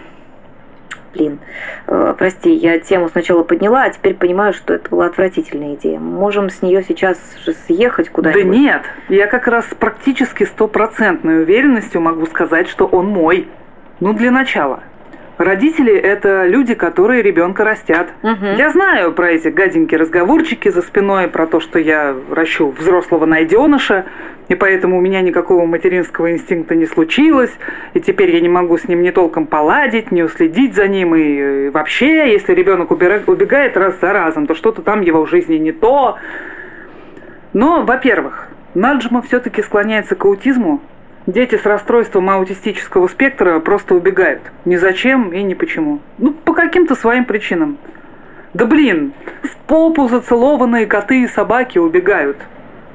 Блин, 1.16 1.38
э, 1.86 2.14
прости, 2.18 2.52
я 2.52 2.78
тему 2.78 3.08
сначала 3.08 3.42
подняла, 3.42 3.84
а 3.84 3.90
теперь 3.90 4.14
понимаю, 4.14 4.52
что 4.52 4.74
это 4.74 4.90
была 4.90 5.06
отвратительная 5.06 5.74
идея. 5.74 5.98
Можем 5.98 6.50
с 6.50 6.62
нее 6.62 6.84
сейчас 6.86 7.18
же 7.44 7.54
съехать 7.66 8.10
куда-нибудь? 8.10 8.44
Да 8.44 8.48
нет, 8.48 8.82
я 9.08 9.26
как 9.26 9.46
раз 9.46 9.64
практически 9.78 10.44
стопроцентной 10.44 11.42
уверенностью 11.42 12.00
могу 12.00 12.26
сказать, 12.26 12.68
что 12.68 12.86
он 12.86 13.06
мой. 13.06 13.48
Ну, 14.00 14.12
для 14.12 14.30
начала. 14.30 14.82
Родители– 15.38 15.92
это 15.94 16.46
люди, 16.46 16.74
которые 16.74 17.22
ребенка 17.22 17.62
растят. 17.62 18.08
Угу. 18.22 18.46
Я 18.56 18.70
знаю 18.70 19.12
про 19.12 19.32
эти 19.32 19.48
гаденькие 19.48 20.00
разговорчики 20.00 20.70
за 20.70 20.80
спиной, 20.80 21.28
про 21.28 21.46
то, 21.46 21.60
что 21.60 21.78
я 21.78 22.16
ращу 22.30 22.70
взрослого 22.70 23.26
найденыша, 23.26 24.06
и 24.48 24.54
поэтому 24.54 24.96
у 24.96 25.00
меня 25.02 25.20
никакого 25.20 25.66
материнского 25.66 26.32
инстинкта 26.32 26.74
не 26.74 26.86
случилось, 26.86 27.52
и 27.92 28.00
теперь 28.00 28.30
я 28.30 28.40
не 28.40 28.48
могу 28.48 28.78
с 28.78 28.88
ним 28.88 29.02
ни 29.02 29.10
толком 29.10 29.46
поладить, 29.46 30.10
не 30.10 30.22
уследить 30.22 30.74
за 30.74 30.88
ним, 30.88 31.14
и 31.14 31.68
вообще, 31.68 32.32
если 32.32 32.54
ребенок 32.54 32.90
убегает 32.90 33.76
раз 33.76 34.00
за 34.00 34.14
разом, 34.14 34.46
то 34.46 34.54
что-то 34.54 34.80
там 34.80 35.02
его 35.02 35.26
в 35.26 35.28
жизни 35.28 35.56
не 35.56 35.72
то. 35.72 36.16
Но, 37.52 37.82
во-первых, 37.82 38.48
Наджма 38.74 39.20
все-таки 39.20 39.62
склоняется 39.62 40.14
к 40.14 40.24
аутизму, 40.24 40.80
Дети 41.26 41.56
с 41.56 41.66
расстройством 41.66 42.30
аутистического 42.30 43.08
спектра 43.08 43.58
просто 43.58 43.96
убегают. 43.96 44.42
Ни 44.64 44.76
зачем 44.76 45.32
и 45.32 45.42
ни 45.42 45.54
почему. 45.54 45.98
Ну, 46.18 46.32
по 46.32 46.54
каким-то 46.54 46.94
своим 46.94 47.24
причинам. 47.24 47.78
Да 48.54 48.64
блин, 48.64 49.12
в 49.42 49.56
попу 49.66 50.06
зацелованные 50.08 50.86
коты 50.86 51.24
и 51.24 51.26
собаки 51.26 51.78
убегают. 51.78 52.36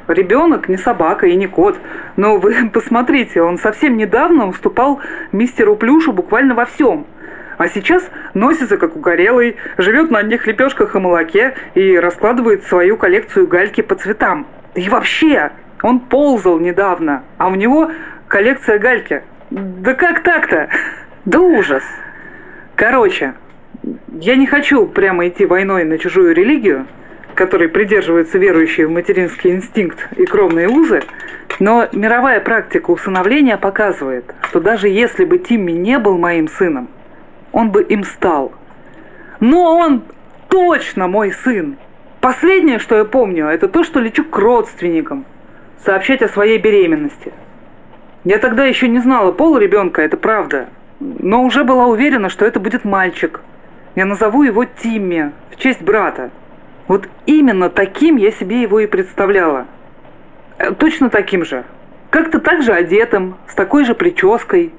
Ребенок 0.07 0.69
не 0.69 0.77
собака 0.77 1.27
и 1.27 1.35
не 1.35 1.47
кот. 1.47 1.77
Но 2.15 2.37
вы 2.37 2.69
посмотрите, 2.73 3.41
он 3.41 3.57
совсем 3.57 3.97
недавно 3.97 4.47
уступал 4.47 5.01
мистеру 5.33 5.75
Плюшу 5.75 6.13
буквально 6.13 6.55
во 6.55 6.63
всем. 6.65 7.05
А 7.57 7.67
сейчас 7.67 8.09
носится 8.33 8.77
как 8.77 8.95
угорелый, 8.95 9.57
живет 9.77 10.09
на 10.09 10.19
одних 10.19 10.47
лепешках 10.47 10.95
и 10.95 10.99
молоке 10.99 11.53
и 11.75 11.99
раскладывает 11.99 12.63
свою 12.63 12.95
коллекцию 12.95 13.47
гальки 13.47 13.81
по 13.81 13.95
цветам. 13.95 14.47
И 14.73 14.87
вообще, 14.87 15.51
он 15.83 15.99
ползал 15.99 16.59
недавно, 16.59 17.23
а 17.37 17.47
у 17.47 17.55
него 17.55 17.91
коллекция 18.31 18.79
гальки. 18.79 19.23
Да 19.49 19.93
как 19.93 20.23
так-то? 20.23 20.69
Да 21.25 21.41
ужас. 21.41 21.83
Короче, 22.75 23.33
я 24.19 24.37
не 24.37 24.47
хочу 24.47 24.87
прямо 24.87 25.27
идти 25.27 25.45
войной 25.45 25.83
на 25.83 25.97
чужую 25.97 26.33
религию, 26.33 26.87
которой 27.35 27.67
придерживаются 27.67 28.37
верующие 28.37 28.87
в 28.87 28.91
материнский 28.91 29.51
инстинкт 29.51 30.07
и 30.15 30.25
кровные 30.25 30.69
узы, 30.69 31.03
но 31.59 31.89
мировая 31.91 32.39
практика 32.39 32.91
усыновления 32.91 33.57
показывает, 33.57 34.33
что 34.43 34.61
даже 34.61 34.87
если 34.87 35.25
бы 35.25 35.37
Тимми 35.37 35.73
не 35.73 35.99
был 35.99 36.17
моим 36.17 36.47
сыном, 36.47 36.87
он 37.51 37.71
бы 37.71 37.83
им 37.83 38.05
стал. 38.05 38.53
Но 39.41 39.75
он 39.75 40.03
точно 40.47 41.07
мой 41.07 41.33
сын. 41.33 41.75
Последнее, 42.21 42.79
что 42.79 42.95
я 42.95 43.03
помню, 43.03 43.47
это 43.47 43.67
то, 43.67 43.83
что 43.83 43.99
лечу 43.99 44.23
к 44.23 44.37
родственникам, 44.37 45.25
сообщать 45.83 46.21
о 46.21 46.29
своей 46.29 46.59
беременности– 46.59 47.33
я 48.23 48.37
тогда 48.37 48.65
еще 48.65 48.87
не 48.87 48.99
знала 48.99 49.31
пол 49.31 49.57
ребенка, 49.57 50.03
это 50.03 50.15
правда. 50.15 50.67
Но 50.99 51.43
уже 51.43 51.63
была 51.63 51.87
уверена, 51.87 52.29
что 52.29 52.45
это 52.45 52.59
будет 52.59 52.85
мальчик. 52.85 53.41
Я 53.95 54.05
назову 54.05 54.43
его 54.43 54.63
Тимми, 54.63 55.31
в 55.49 55.55
честь 55.57 55.81
брата. 55.81 56.29
Вот 56.87 57.09
именно 57.25 57.69
таким 57.71 58.17
я 58.17 58.31
себе 58.31 58.61
его 58.61 58.79
и 58.79 58.85
представляла. 58.85 59.65
Э, 60.59 60.71
точно 60.71 61.09
таким 61.09 61.43
же. 61.43 61.63
Как-то 62.11 62.39
так 62.39 62.61
же 62.61 62.73
одетым, 62.73 63.37
с 63.47 63.55
такой 63.55 63.85
же 63.85 63.95
прической. 63.95 64.71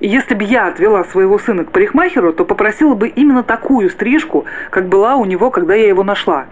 И 0.00 0.08
если 0.08 0.34
бы 0.34 0.42
я 0.42 0.66
отвела 0.66 1.04
своего 1.04 1.38
сына 1.38 1.64
к 1.64 1.70
парикмахеру, 1.70 2.32
то 2.32 2.44
попросила 2.44 2.94
бы 2.94 3.08
именно 3.08 3.44
такую 3.44 3.90
стрижку, 3.90 4.44
как 4.70 4.88
была 4.88 5.14
у 5.14 5.24
него, 5.24 5.50
когда 5.50 5.74
я 5.74 5.86
его 5.86 6.02
нашла. 6.02 6.46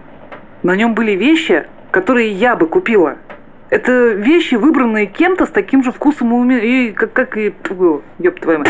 На 0.63 0.77
нем 0.77 0.93
были 0.93 1.11
вещи, 1.11 1.65
которые 1.91 2.31
я 2.31 2.55
бы 2.55 2.67
купила– 2.67 3.17
это 3.69 4.11
вещи, 4.11 4.55
выбранные 4.55 5.07
кем-то 5.07 5.45
с 5.45 5.49
таким 5.49 5.83
же 5.83 5.91
вкусом 5.91 6.31
и, 6.31 6.33
уме... 6.33 6.59
и 6.59 6.91
как, 6.91 7.13
как 7.13 7.37
и... 7.37 7.53
Ёб 8.19 8.39
твою 8.39 8.59
мать. 8.59 8.69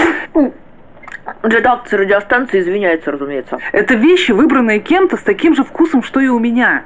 Редакция 1.43 1.99
радиостанции 1.99 2.61
извиняется, 2.61 3.11
разумеется. 3.11 3.59
Это 3.73 3.95
вещи, 3.95 4.31
выбранные 4.31 4.79
кем-то 4.79 5.17
с 5.17 5.21
таким 5.21 5.55
же 5.55 5.63
вкусом, 5.63 6.01
что 6.01 6.19
и 6.19 6.27
у 6.27 6.39
меня. 6.39 6.83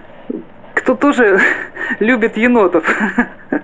Кто 0.73 0.95
тоже 0.95 1.39
любит 1.99 2.37
енотов. 2.37 2.83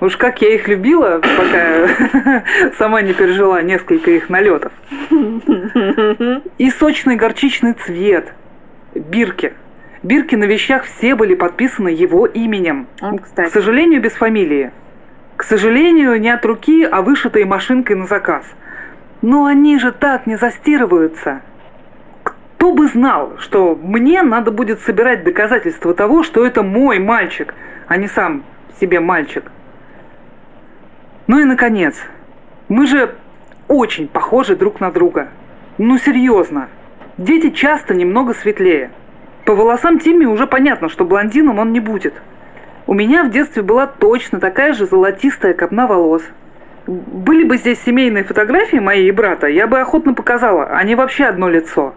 Уж 0.00 0.16
как 0.16 0.40
я 0.40 0.54
их 0.54 0.68
любила, 0.68 1.20
пока 1.20 2.40
сама 2.78 3.02
не 3.02 3.12
пережила 3.12 3.60
несколько 3.60 4.12
их 4.12 4.30
налетов. 4.30 4.72
И 6.58 6.70
сочный 6.70 7.16
горчичный 7.16 7.74
цвет. 7.74 8.32
Бирки– 8.94 9.52
Бирки 10.04 10.34
на 10.34 10.44
вещах 10.44 10.84
все 10.84 11.14
были 11.14 11.34
подписаны 11.34 11.88
его 11.88 12.26
именем. 12.26 12.86
Он, 13.00 13.18
кстати. 13.18 13.48
К 13.48 13.52
сожалению, 13.52 14.02
без 14.02 14.12
фамилии. 14.12 14.70
К 15.38 15.42
сожалению, 15.42 16.20
не 16.20 16.28
от 16.28 16.44
руки, 16.44 16.84
а 16.84 17.00
вышитой 17.00 17.46
машинкой 17.46 17.96
на 17.96 18.06
заказ. 18.06 18.44
Но 19.22 19.46
они 19.46 19.78
же 19.78 19.92
так 19.92 20.26
не 20.26 20.36
застирываются. 20.36 21.40
Кто 22.22 22.74
бы 22.74 22.86
знал, 22.88 23.38
что 23.38 23.74
мне 23.74 24.22
надо 24.22 24.50
будет 24.50 24.80
собирать 24.80 25.24
доказательства 25.24 25.94
того, 25.94 26.22
что 26.22 26.44
это 26.44 26.62
мой 26.62 26.98
мальчик, 26.98 27.54
а 27.86 27.96
не 27.96 28.06
сам 28.06 28.44
себе 28.78 29.00
мальчик. 29.00 29.50
Ну 31.26 31.38
и 31.38 31.44
наконец, 31.44 31.96
мы 32.68 32.86
же 32.86 33.14
очень 33.68 34.08
похожи 34.08 34.54
друг 34.54 34.80
на 34.80 34.90
друга. 34.90 35.28
Ну 35.78 35.96
серьезно. 35.96 36.68
Дети 37.16 37.48
часто 37.48 37.94
немного 37.94 38.34
светлее. 38.34 38.90
По 39.44 39.54
волосам 39.54 39.98
Тимми 39.98 40.24
уже 40.24 40.46
понятно, 40.46 40.88
что 40.88 41.04
блондином 41.04 41.58
он 41.58 41.72
не 41.72 41.80
будет. 41.80 42.14
У 42.86 42.94
меня 42.94 43.24
в 43.24 43.30
детстве 43.30 43.62
была 43.62 43.86
точно 43.86 44.40
такая 44.40 44.72
же 44.72 44.86
золотистая 44.86 45.54
копна 45.54 45.86
волос. 45.86 46.22
Были 46.86 47.44
бы 47.44 47.56
здесь 47.56 47.82
семейные 47.82 48.24
фотографии 48.24 48.76
моей 48.76 49.08
и 49.08 49.12
брата, 49.12 49.46
я 49.46 49.66
бы 49.66 49.80
охотно 49.80 50.12
показала, 50.12 50.66
они 50.66 50.94
вообще 50.94 51.24
одно 51.24 51.48
лицо. 51.48 51.94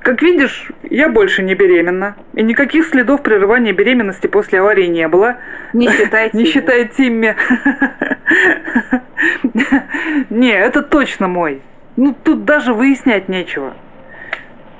Как 0.00 0.22
видишь, 0.22 0.70
я 0.84 1.08
больше 1.08 1.42
не 1.42 1.54
беременна. 1.56 2.14
И 2.34 2.42
никаких 2.44 2.86
следов 2.86 3.22
прерывания 3.22 3.72
беременности 3.72 4.28
после 4.28 4.60
аварии 4.60 4.86
не 4.86 5.08
было. 5.08 5.38
Не 5.72 5.88
Тимми. 5.88 6.30
Не 6.32 6.44
считая 6.44 6.84
Тимми. 6.84 7.34
Не, 10.30 10.52
это 10.52 10.82
точно 10.82 11.26
мой. 11.26 11.60
Ну, 11.96 12.14
тут 12.22 12.44
даже 12.44 12.72
выяснять 12.72 13.28
нечего. 13.28 13.74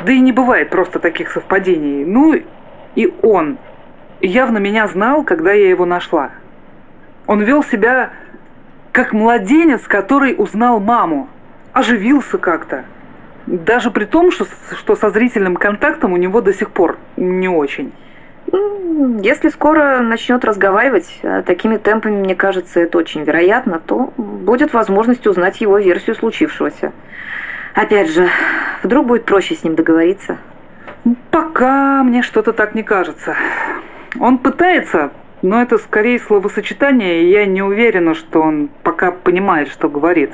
Да 0.05 0.13
и 0.13 0.21
не 0.21 0.33
бывает 0.33 0.71
просто 0.71 0.99
таких 0.99 1.31
совпадений. 1.31 2.05
Ну 2.05 2.35
и 2.95 3.15
он 3.23 3.59
явно 4.21 4.59
меня 4.59 4.87
знал, 4.89 5.23
когда 5.25 5.53
я 5.53 5.69
его 5.69 5.85
нашла. 5.85 6.31
Он 7.27 7.43
вел 7.43 7.63
себя 7.63 8.11
как 8.93 9.13
младенец, 9.13 9.83
который 9.83 10.35
узнал 10.37 10.81
маму. 10.81 11.29
Оживился 11.73 12.39
как-то. 12.39 12.85
Даже 13.47 13.91
при 13.91 14.05
том, 14.05 14.33
что, 14.33 14.47
что 14.77 14.97
со 14.97 15.11
зрительным 15.11 15.57
контактом 15.57 16.13
у 16.13 16.17
него 16.17 16.41
до 16.41 16.53
сих 16.53 16.71
пор 16.71 16.99
не 17.17 17.49
очень. 17.49 17.93
Если 19.23 19.49
скоро 19.51 20.01
начнет 20.01 20.45
разговаривать, 20.45 21.19
а 21.23 21.43
такими 21.43 21.77
темпами, 21.77 22.17
мне 22.17 22.35
кажется, 22.35 22.81
это 22.81 22.99
очень 22.99 23.25
вероятно, 23.25 23.81
то 23.85 24.13
будет 24.17 24.73
возможность 24.73 25.27
узнать 25.27 25.61
его 25.61 25.79
версию 25.79 26.17
случившегося. 26.17 26.93
Опять 27.77 28.11
же, 28.11 28.31
вдруг 28.83 29.07
будет 29.07 29.27
проще 29.27 29.55
с 29.55 29.63
ним 29.63 29.75
договориться? 29.75 30.39
Пока 31.31 32.03
мне 32.03 32.23
что-то 32.23 32.55
так 32.55 32.75
не 32.75 32.83
кажется. 32.83 33.37
Он 34.19 34.39
пытается, 34.39 35.11
но 35.43 35.61
это 35.61 35.77
скорее 35.77 36.19
словосочетание, 36.19 37.23
и 37.23 37.29
я 37.29 37.45
не 37.45 37.61
уверена, 37.61 38.15
что 38.15 38.41
он 38.41 38.71
пока 38.83 39.11
понимает, 39.11 39.69
что 39.69 39.91
говорит. 39.91 40.33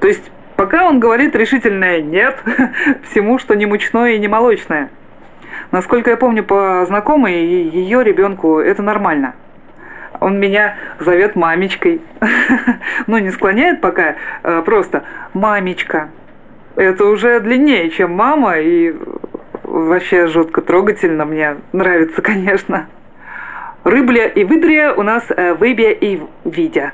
То 0.00 0.08
есть, 0.08 0.30
пока 0.56 0.86
он 0.86 1.00
говорит 1.00 1.34
решительное 1.34 2.02
«нет» 2.02 2.38
всему, 3.10 3.38
что 3.38 3.56
не 3.56 3.64
мучное 3.64 4.12
и 4.12 4.18
не 4.18 4.28
молочное. 4.28 4.90
Насколько 5.70 6.10
я 6.10 6.18
помню 6.18 6.44
по 6.44 6.84
знакомой, 6.86 7.46
ее 7.46 8.04
ребенку 8.04 8.58
это 8.58 8.82
нормально. 8.82 9.36
Он 10.20 10.38
меня 10.38 10.76
зовет 11.00 11.34
мамечкой. 11.34 12.02
ну, 13.06 13.16
не 13.16 13.30
склоняет 13.30 13.80
пока, 13.80 14.16
а 14.42 14.60
просто 14.60 15.04
«мамечка». 15.32 16.10
Это 16.76 17.04
уже 17.04 17.40
длиннее, 17.40 17.90
чем 17.90 18.12
мама, 18.12 18.58
и 18.58 18.94
вообще 19.64 20.26
жутко 20.26 20.62
трогательно. 20.62 21.24
Мне 21.24 21.56
нравится, 21.72 22.22
конечно. 22.22 22.86
Рыбля 23.84 24.26
и 24.26 24.44
выдрия 24.44 24.92
у 24.92 25.02
нас 25.02 25.24
э, 25.28 25.54
выбья 25.54 25.90
и 25.90 26.20
видя. 26.44 26.92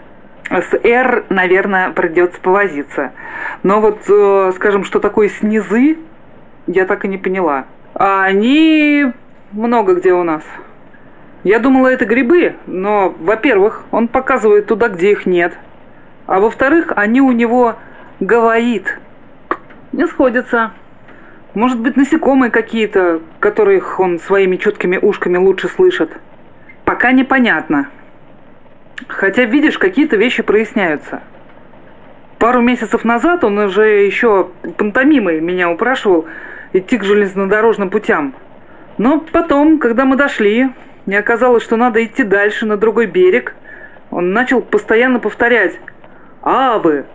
С 0.50 0.72
«р», 0.82 1.24
наверное, 1.28 1.90
придется 1.90 2.40
повозиться. 2.40 3.12
Но 3.62 3.80
вот, 3.80 4.00
э, 4.08 4.52
скажем, 4.56 4.84
что 4.84 4.98
такое 4.98 5.28
снизы, 5.28 5.98
я 6.66 6.86
так 6.86 7.04
и 7.04 7.08
не 7.08 7.18
поняла. 7.18 7.66
А 7.94 8.24
они 8.24 9.12
много 9.52 9.94
где 9.94 10.14
у 10.14 10.22
нас. 10.22 10.42
Я 11.44 11.60
думала, 11.60 11.88
это 11.88 12.04
грибы, 12.04 12.56
но, 12.66 13.14
во-первых, 13.20 13.84
он 13.90 14.08
показывает 14.08 14.66
туда, 14.66 14.88
где 14.88 15.12
их 15.12 15.26
нет. 15.26 15.52
А 16.26 16.40
во-вторых, 16.40 16.92
они 16.96 17.20
у 17.20 17.32
него 17.32 17.76
говорит. 18.20 18.98
Не 19.92 20.07
сходятся. 20.07 20.72
Может 21.55 21.81
быть, 21.81 21.96
насекомые 21.96 22.51
какие-то, 22.51 23.20
которых 23.40 24.01
он 24.01 24.18
своими 24.18 24.57
чуткими 24.57 24.98
ушками 24.98 25.38
лучше 25.38 25.68
слышит. 25.68 26.11
Пока 26.85 27.12
непонятно. 27.12 27.88
Хотя, 29.07 29.44
видишь, 29.44 29.79
какие-то 29.79 30.16
вещи 30.16 30.42
проясняются. 30.42 31.22
Пару 32.38 32.61
месяцев 32.61 33.05
назад 33.05 33.44
он 33.44 33.59
уже 33.59 34.05
еще 34.05 34.51
пантомимой 34.77 35.40
меня 35.40 35.70
упрашивал 35.70 36.27
идти 36.72 36.98
к 36.98 37.05
железнодорожным 37.05 37.90
путям. 37.90 38.35
Но 38.98 39.20
потом, 39.33 39.79
когда 39.79 40.05
мы 40.05 40.16
дошли, 40.16 40.68
не 41.07 41.16
оказалось, 41.16 41.64
что 41.64 41.77
надо 41.77 42.05
идти 42.05 42.22
дальше, 42.22 42.66
на 42.66 42.77
другой 42.77 43.07
берег, 43.07 43.55
он 44.11 44.33
начал 44.33 44.61
постоянно 44.61 45.18
повторять 45.18 45.79
«А 46.42 46.79
вы!» 46.79 47.07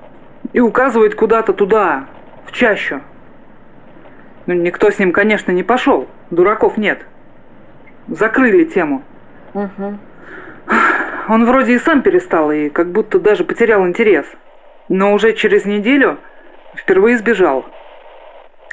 и 0.51 0.59
указывать 0.59 1.15
куда-то 1.15 1.53
туда, 1.53 2.07
в 2.45 2.51
чащу. 2.51 3.01
Ну, 4.45 4.53
никто 4.53 4.91
с 4.91 4.99
ним, 4.99 5.11
конечно, 5.11 5.51
не 5.51 5.63
пошел. 5.63 6.07
Дураков 6.29 6.77
нет. 6.77 7.05
Закрыли 8.07 8.65
тему. 8.65 9.03
Угу. 9.53 9.97
Он 11.29 11.45
вроде 11.45 11.75
и 11.75 11.79
сам 11.79 12.01
перестал, 12.01 12.51
и 12.51 12.69
как 12.69 12.91
будто 12.91 13.19
даже 13.19 13.43
потерял 13.45 13.87
интерес. 13.87 14.25
Но 14.89 15.13
уже 15.13 15.33
через 15.33 15.65
неделю 15.65 16.17
впервые 16.75 17.17
сбежал. 17.17 17.65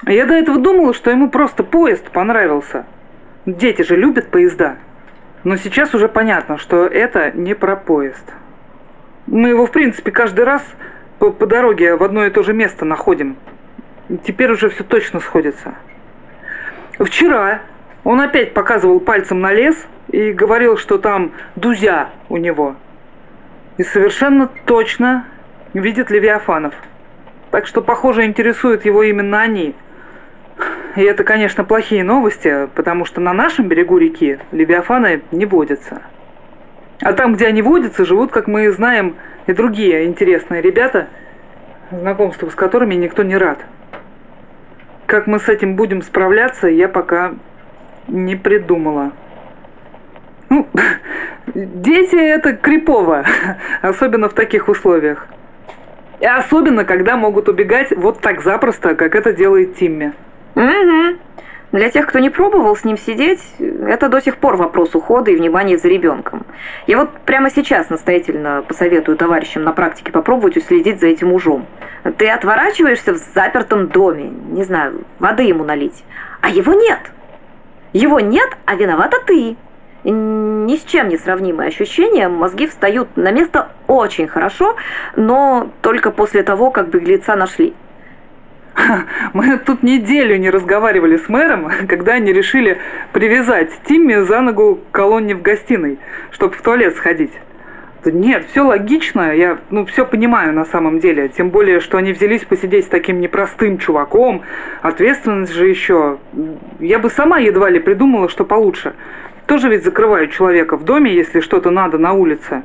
Я 0.06 0.26
до 0.26 0.34
этого 0.34 0.58
думала, 0.58 0.94
что 0.94 1.10
ему 1.10 1.30
просто 1.30 1.62
поезд 1.62 2.10
понравился. 2.10 2.86
Дети 3.46 3.82
же 3.82 3.96
любят 3.96 4.30
поезда. 4.30 4.76
Но 5.44 5.56
сейчас 5.56 5.94
уже 5.94 6.08
понятно, 6.08 6.58
что 6.58 6.86
это 6.86 7.30
не 7.32 7.54
про 7.54 7.76
поезд. 7.76 8.24
Мы 9.26 9.50
его, 9.50 9.66
в 9.66 9.70
принципе, 9.70 10.10
каждый 10.10 10.44
раз 10.44 10.62
по, 11.18 11.30
по 11.30 11.46
дороге 11.46 11.94
в 11.96 12.02
одно 12.02 12.24
и 12.24 12.30
то 12.30 12.42
же 12.42 12.52
место 12.52 12.84
находим. 12.84 13.36
Теперь 14.24 14.50
уже 14.50 14.70
все 14.70 14.82
точно 14.82 15.20
сходится. 15.20 15.74
Вчера 16.98 17.60
он 18.02 18.20
опять 18.20 18.54
показывал 18.54 18.98
пальцем 18.98 19.40
на 19.40 19.52
лес 19.52 19.76
и 20.10 20.32
говорил, 20.32 20.76
что 20.76 20.98
там 20.98 21.32
дузя 21.54 22.10
у 22.28 22.36
него. 22.36 22.74
И 23.78 23.84
совершенно 23.84 24.48
точно 24.66 25.26
видит 25.74 26.10
Левиафанов. 26.10 26.74
Так 27.50 27.66
что, 27.66 27.82
похоже, 27.82 28.24
интересуют 28.24 28.84
его 28.84 29.02
именно 29.02 29.40
они. 29.40 29.74
И 30.96 31.02
это, 31.02 31.22
конечно, 31.22 31.64
плохие 31.64 32.02
новости, 32.02 32.68
потому 32.74 33.04
что 33.04 33.20
на 33.20 33.32
нашем 33.32 33.68
берегу 33.68 33.96
реки 33.96 34.38
Левиафаны 34.50 35.22
не 35.30 35.46
водятся. 35.46 36.02
А 37.00 37.12
там, 37.12 37.34
где 37.34 37.46
они 37.46 37.62
водятся, 37.62 38.04
живут, 38.04 38.32
как 38.32 38.48
мы 38.48 38.70
знаем, 38.72 39.16
и 39.46 39.52
другие 39.52 40.04
интересные 40.04 40.60
ребята, 40.60 41.06
знакомству 41.90 42.50
с 42.50 42.54
которыми 42.54 42.94
никто 42.94 43.22
не 43.22 43.36
рад. 43.36 43.58
Как 45.10 45.26
мы 45.26 45.40
с 45.40 45.48
этим 45.48 45.74
будем 45.74 46.02
справляться, 46.02 46.68
я 46.68 46.88
пока 46.88 47.34
не 48.06 48.36
придумала. 48.36 49.10
Ну, 50.48 50.68
дети 51.52 52.14
это 52.14 52.52
крипово, 52.52 53.24
особенно 53.82 54.28
в 54.28 54.34
таких 54.34 54.68
условиях. 54.68 55.26
И 56.20 56.26
особенно, 56.26 56.84
когда 56.84 57.16
могут 57.16 57.48
убегать 57.48 57.90
вот 57.96 58.20
так 58.20 58.40
запросто, 58.42 58.94
как 58.94 59.16
это 59.16 59.32
делает 59.32 59.74
Тимми. 59.74 60.12
Угу. 60.54 61.18
Для 61.72 61.88
тех, 61.88 62.06
кто 62.08 62.18
не 62.18 62.30
пробовал 62.30 62.74
с 62.74 62.84
ним 62.84 62.98
сидеть, 62.98 63.40
это 63.58 64.08
до 64.08 64.20
сих 64.20 64.38
пор 64.38 64.56
вопрос 64.56 64.94
ухода 64.96 65.30
и 65.30 65.36
внимания 65.36 65.78
за 65.78 65.86
ребенком. 65.88 66.44
Я 66.88 66.98
вот 66.98 67.10
прямо 67.20 67.48
сейчас 67.48 67.90
настоятельно 67.90 68.64
посоветую 68.66 69.16
товарищам 69.16 69.62
на 69.62 69.72
практике 69.72 70.10
попробовать 70.10 70.56
уследить 70.56 70.98
за 70.98 71.06
этим 71.06 71.32
ужом. 71.32 71.66
Ты 72.18 72.28
отворачиваешься 72.28 73.12
в 73.12 73.18
запертом 73.34 73.86
доме, 73.86 74.24
не 74.24 74.64
знаю, 74.64 75.04
воды 75.20 75.44
ему 75.44 75.62
налить, 75.62 76.04
а 76.40 76.48
его 76.48 76.74
нет. 76.74 76.98
Его 77.92 78.18
нет, 78.18 78.50
а 78.64 78.74
виновата 78.74 79.18
ты. 79.24 79.56
Ни 80.02 80.76
с 80.76 80.82
чем 80.84 81.08
не 81.08 81.18
сравнимые 81.18 81.68
ощущения, 81.68 82.28
мозги 82.28 82.66
встают 82.66 83.16
на 83.16 83.30
место 83.30 83.68
очень 83.86 84.26
хорошо, 84.26 84.76
но 85.14 85.70
только 85.82 86.10
после 86.10 86.42
того, 86.42 86.70
как 86.70 86.88
беглеца 86.88 87.36
нашли. 87.36 87.74
Мы 89.32 89.58
тут 89.58 89.82
неделю 89.82 90.36
не 90.36 90.50
разговаривали 90.50 91.16
с 91.16 91.28
мэром, 91.28 91.70
когда 91.88 92.14
они 92.14 92.32
решили 92.32 92.78
привязать 93.12 93.70
Тимми 93.84 94.24
за 94.24 94.40
ногу 94.40 94.80
к 94.90 94.94
колонне 94.94 95.34
в 95.34 95.42
гостиной, 95.42 95.98
чтобы 96.30 96.54
в 96.54 96.62
туалет 96.62 96.96
сходить. 96.96 97.32
Нет, 98.04 98.46
все 98.50 98.62
логично, 98.62 99.34
я 99.34 99.58
ну, 99.68 99.84
все 99.84 100.06
понимаю 100.06 100.54
на 100.54 100.64
самом 100.64 101.00
деле. 101.00 101.28
Тем 101.28 101.50
более, 101.50 101.80
что 101.80 101.98
они 101.98 102.12
взялись 102.12 102.44
посидеть 102.44 102.86
с 102.86 102.88
таким 102.88 103.20
непростым 103.20 103.76
чуваком. 103.76 104.42
Ответственность 104.80 105.52
же 105.52 105.68
еще. 105.68 106.18
Я 106.78 106.98
бы 106.98 107.10
сама 107.10 107.38
едва 107.38 107.68
ли 107.68 107.78
придумала, 107.78 108.30
что 108.30 108.46
получше. 108.46 108.94
Тоже 109.46 109.68
ведь 109.68 109.84
закрывают 109.84 110.32
человека 110.32 110.78
в 110.78 110.84
доме, 110.84 111.12
если 111.12 111.40
что-то 111.40 111.70
надо 111.70 111.98
на 111.98 112.14
улице. 112.14 112.62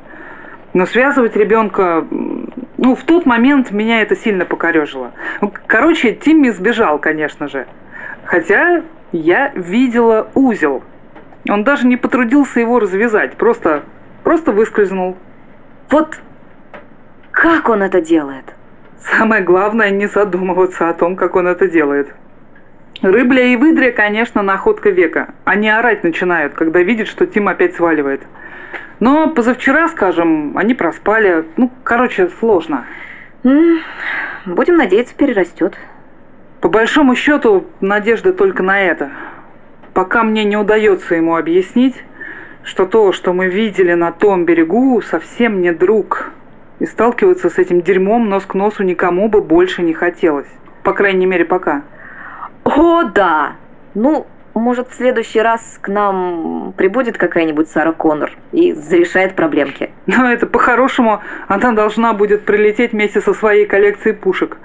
Но 0.76 0.84
связывать 0.84 1.34
ребенка 1.36 2.06
ну, 2.76 2.94
в 2.94 3.02
тот 3.04 3.24
момент 3.24 3.70
меня 3.70 4.02
это 4.02 4.14
сильно 4.14 4.44
покорежило. 4.44 5.12
Короче, 5.66 6.12
Тимми 6.12 6.50
сбежал, 6.50 6.98
конечно 6.98 7.48
же. 7.48 7.66
Хотя 8.26 8.82
я 9.10 9.52
видела 9.54 10.28
узел. 10.34 10.82
Он 11.48 11.64
даже 11.64 11.86
не 11.86 11.96
потрудился 11.96 12.60
его 12.60 12.78
развязать, 12.78 13.38
просто, 13.38 13.84
просто 14.22 14.52
выскользнул. 14.52 15.16
Вот 15.88 16.20
как 17.30 17.70
он 17.70 17.82
это 17.82 18.02
делает? 18.02 18.44
Самое 19.00 19.42
главное 19.42 19.88
не 19.88 20.08
задумываться 20.08 20.90
о 20.90 20.92
том, 20.92 21.16
как 21.16 21.36
он 21.36 21.46
это 21.46 21.68
делает. 21.68 22.14
Рыбля 23.00 23.46
и 23.46 23.56
выдря, 23.56 23.92
конечно, 23.92 24.42
находка 24.42 24.90
века. 24.90 25.28
Они 25.46 25.70
орать 25.70 26.04
начинают, 26.04 26.52
когда 26.52 26.82
видят, 26.82 27.08
что 27.08 27.26
Тим 27.26 27.48
опять 27.48 27.76
сваливает. 27.76 28.20
Но 29.00 29.28
позавчера, 29.28 29.88
скажем, 29.88 30.56
они 30.56 30.74
проспали. 30.74 31.44
Ну, 31.56 31.70
короче, 31.84 32.28
сложно. 32.40 32.84
Будем 34.46 34.76
надеяться, 34.76 35.14
перерастет. 35.14 35.76
По 36.60 36.68
большому 36.68 37.14
счету, 37.14 37.66
надежда 37.80 38.32
только 38.32 38.62
на 38.62 38.80
это. 38.80 39.10
Пока 39.92 40.22
мне 40.22 40.44
не 40.44 40.56
удается 40.56 41.14
ему 41.14 41.36
объяснить, 41.36 42.02
что 42.64 42.86
то, 42.86 43.12
что 43.12 43.32
мы 43.32 43.48
видели 43.48 43.94
на 43.94 44.12
том 44.12 44.44
берегу, 44.44 45.00
совсем 45.02 45.60
не 45.60 45.72
друг. 45.72 46.30
И 46.78 46.86
сталкиваться 46.86 47.48
с 47.48 47.58
этим 47.58 47.80
дерьмом 47.82 48.28
нос 48.28 48.44
к 48.44 48.54
носу 48.54 48.82
никому 48.82 49.28
бы 49.28 49.40
больше 49.40 49.82
не 49.82 49.94
хотелось. 49.94 50.48
По 50.82 50.92
крайней 50.92 51.26
мере, 51.26 51.44
пока. 51.44 51.82
О, 52.64 53.04
да! 53.04 53.52
Ну, 53.94 54.26
может, 54.58 54.88
в 54.88 54.94
следующий 54.94 55.40
раз 55.40 55.78
к 55.80 55.88
нам 55.88 56.72
прибудет 56.76 57.18
какая-нибудь 57.18 57.68
Сара 57.68 57.92
Коннор 57.92 58.32
и 58.52 58.72
зарешает 58.72 59.34
проблемки. 59.34 59.90
Но 60.06 60.30
это 60.30 60.46
по-хорошему 60.46 61.20
она 61.48 61.72
должна 61.72 62.12
будет 62.12 62.44
прилететь 62.44 62.92
вместе 62.92 63.20
со 63.20 63.34
своей 63.34 63.66
коллекцией 63.66 64.16
пушек. 64.16 64.58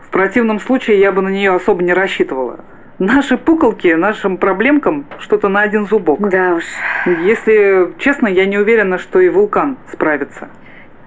В 0.00 0.10
противном 0.10 0.58
случае 0.58 0.98
я 1.00 1.12
бы 1.12 1.22
на 1.22 1.28
нее 1.28 1.54
особо 1.54 1.82
не 1.82 1.92
рассчитывала. 1.92 2.60
Наши 2.98 3.38
пуколки 3.38 3.94
нашим 3.94 4.38
проблемкам 4.38 5.06
что-то 5.20 5.48
на 5.48 5.60
один 5.60 5.86
зубок. 5.86 6.18
Да 6.28 6.54
уж. 6.54 6.64
Если 7.06 7.94
честно, 7.98 8.26
я 8.26 8.44
не 8.44 8.58
уверена, 8.58 8.98
что 8.98 9.20
и 9.20 9.28
вулкан 9.28 9.76
справится. 9.92 10.48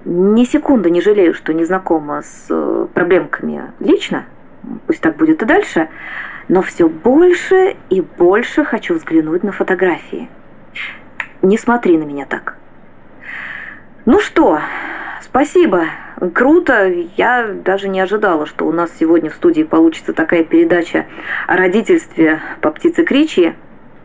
Ни 0.05 0.45
секунды 0.45 0.89
не 0.89 1.01
жалею, 1.01 1.33
что 1.33 1.53
не 1.53 1.65
знакома 1.65 2.21
с 2.21 2.47
э, 2.49 2.87
проблемками 2.93 3.73
лично. 3.79 4.23
Пусть 4.87 5.01
так 5.01 5.17
будет 5.17 5.41
и 5.43 5.45
дальше 5.45 5.89
но 6.47 6.61
все 6.61 6.87
больше 6.87 7.75
и 7.89 8.01
больше 8.01 8.63
хочу 8.63 8.95
взглянуть 8.95 9.43
на 9.43 9.51
фотографии. 9.51 10.29
Не 11.41 11.57
смотри 11.57 11.97
на 11.97 12.03
меня 12.03 12.25
так. 12.25 12.55
Ну 14.05 14.19
что, 14.19 14.59
спасибо. 15.21 15.85
Круто. 16.33 16.87
Я 17.17 17.47
даже 17.47 17.87
не 17.87 17.99
ожидала, 17.99 18.45
что 18.45 18.65
у 18.65 18.71
нас 18.71 18.91
сегодня 18.99 19.29
в 19.29 19.35
студии 19.35 19.63
получится 19.63 20.13
такая 20.13 20.43
передача 20.43 21.05
о 21.47 21.57
родительстве 21.57 22.39
по 22.61 22.71
птице 22.71 23.03
Кричи. 23.03 23.53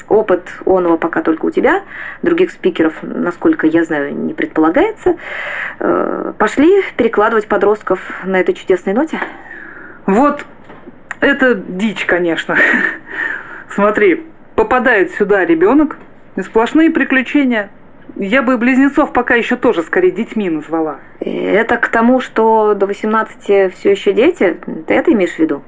Опыт 0.09 0.49
онова 0.65 0.97
пока 0.97 1.21
только 1.21 1.47
у 1.47 1.51
тебя, 1.51 1.83
других 2.23 2.53
спикеров, 2.53 2.95
насколько 3.03 3.67
я 3.67 3.85
знаю, 3.85 4.15
не 4.15 4.35
предполагается. 4.35 5.17
Э, 5.81 6.33
пошли 6.39 6.83
перекладывать 6.97 7.49
подростков 7.49 7.99
на 8.25 8.39
этой 8.39 8.55
чудесной 8.55 8.95
ноте? 8.95 9.19
Вот 10.07 10.45
Это 11.27 11.57
дичь, 11.57 12.05
конечно. 12.05 12.57
Смотри, 13.75 14.25
попадает 14.55 15.11
сюда 15.11 15.45
ребенок, 15.45 15.97
сплошные 16.41 16.89
приключения. 16.89 17.69
Я 18.15 18.43
бы 18.43 18.57
близнецов 18.57 19.13
пока 19.13 19.35
еще 19.35 19.57
тоже 19.57 19.83
скорее 19.83 20.13
детьми 20.13 20.49
назвала. 20.49 21.01
Это 21.19 21.79
к 21.79 21.89
тому, 21.89 22.21
что 22.21 22.75
до 22.75 22.87
18 22.87 23.75
все 23.75 23.91
еще 23.91 24.13
дети? 24.13 24.57
Ты 24.87 24.95
это 24.95 25.13
имеешь 25.13 25.33
в 25.33 25.39
виду? 25.41 25.65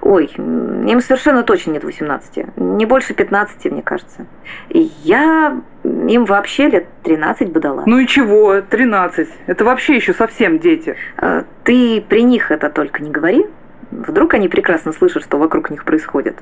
Ой, 0.00 0.32
им 0.36 1.00
совершенно 1.00 1.44
точно 1.44 1.72
нет 1.72 1.84
18. 1.84 2.56
Не 2.56 2.84
больше 2.84 3.14
15, 3.14 3.70
мне 3.70 3.82
кажется. 3.82 4.26
Я 4.68 5.60
им 5.84 6.24
вообще 6.24 6.68
лет 6.68 6.86
13 7.04 7.52
бы 7.52 7.60
дала. 7.60 7.84
Ну 7.86 8.00
и 8.00 8.06
чего, 8.08 8.62
13. 8.62 9.28
Это 9.46 9.64
вообще 9.64 9.94
еще 9.94 10.12
совсем 10.12 10.58
дети. 10.58 10.96
А, 11.18 11.44
ты 11.62 12.00
при 12.00 12.22
них 12.22 12.50
это 12.50 12.68
только 12.68 13.00
не 13.00 13.10
говори. 13.10 13.46
Вдруг 13.90 14.34
они 14.34 14.48
прекрасно 14.48 14.92
слышат, 14.92 15.24
что 15.24 15.38
вокруг 15.38 15.70
них 15.70 15.84
происходит. 15.84 16.38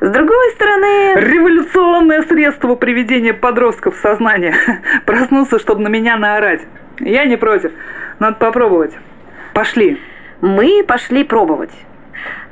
С 0.00 0.08
другой 0.08 0.50
стороны... 0.52 1.14
Революционное 1.16 2.22
средство 2.22 2.74
приведения 2.74 3.34
подростков 3.34 3.96
в 3.96 4.00
сознание. 4.00 4.54
Проснуться, 5.04 5.58
чтобы 5.58 5.82
на 5.82 5.88
меня 5.88 6.16
наорать. 6.16 6.62
Я 7.00 7.26
не 7.26 7.36
против. 7.36 7.72
Надо 8.18 8.36
попробовать. 8.36 8.94
Пошли. 9.52 10.00
Мы 10.40 10.82
пошли 10.86 11.22
пробовать. 11.22 11.72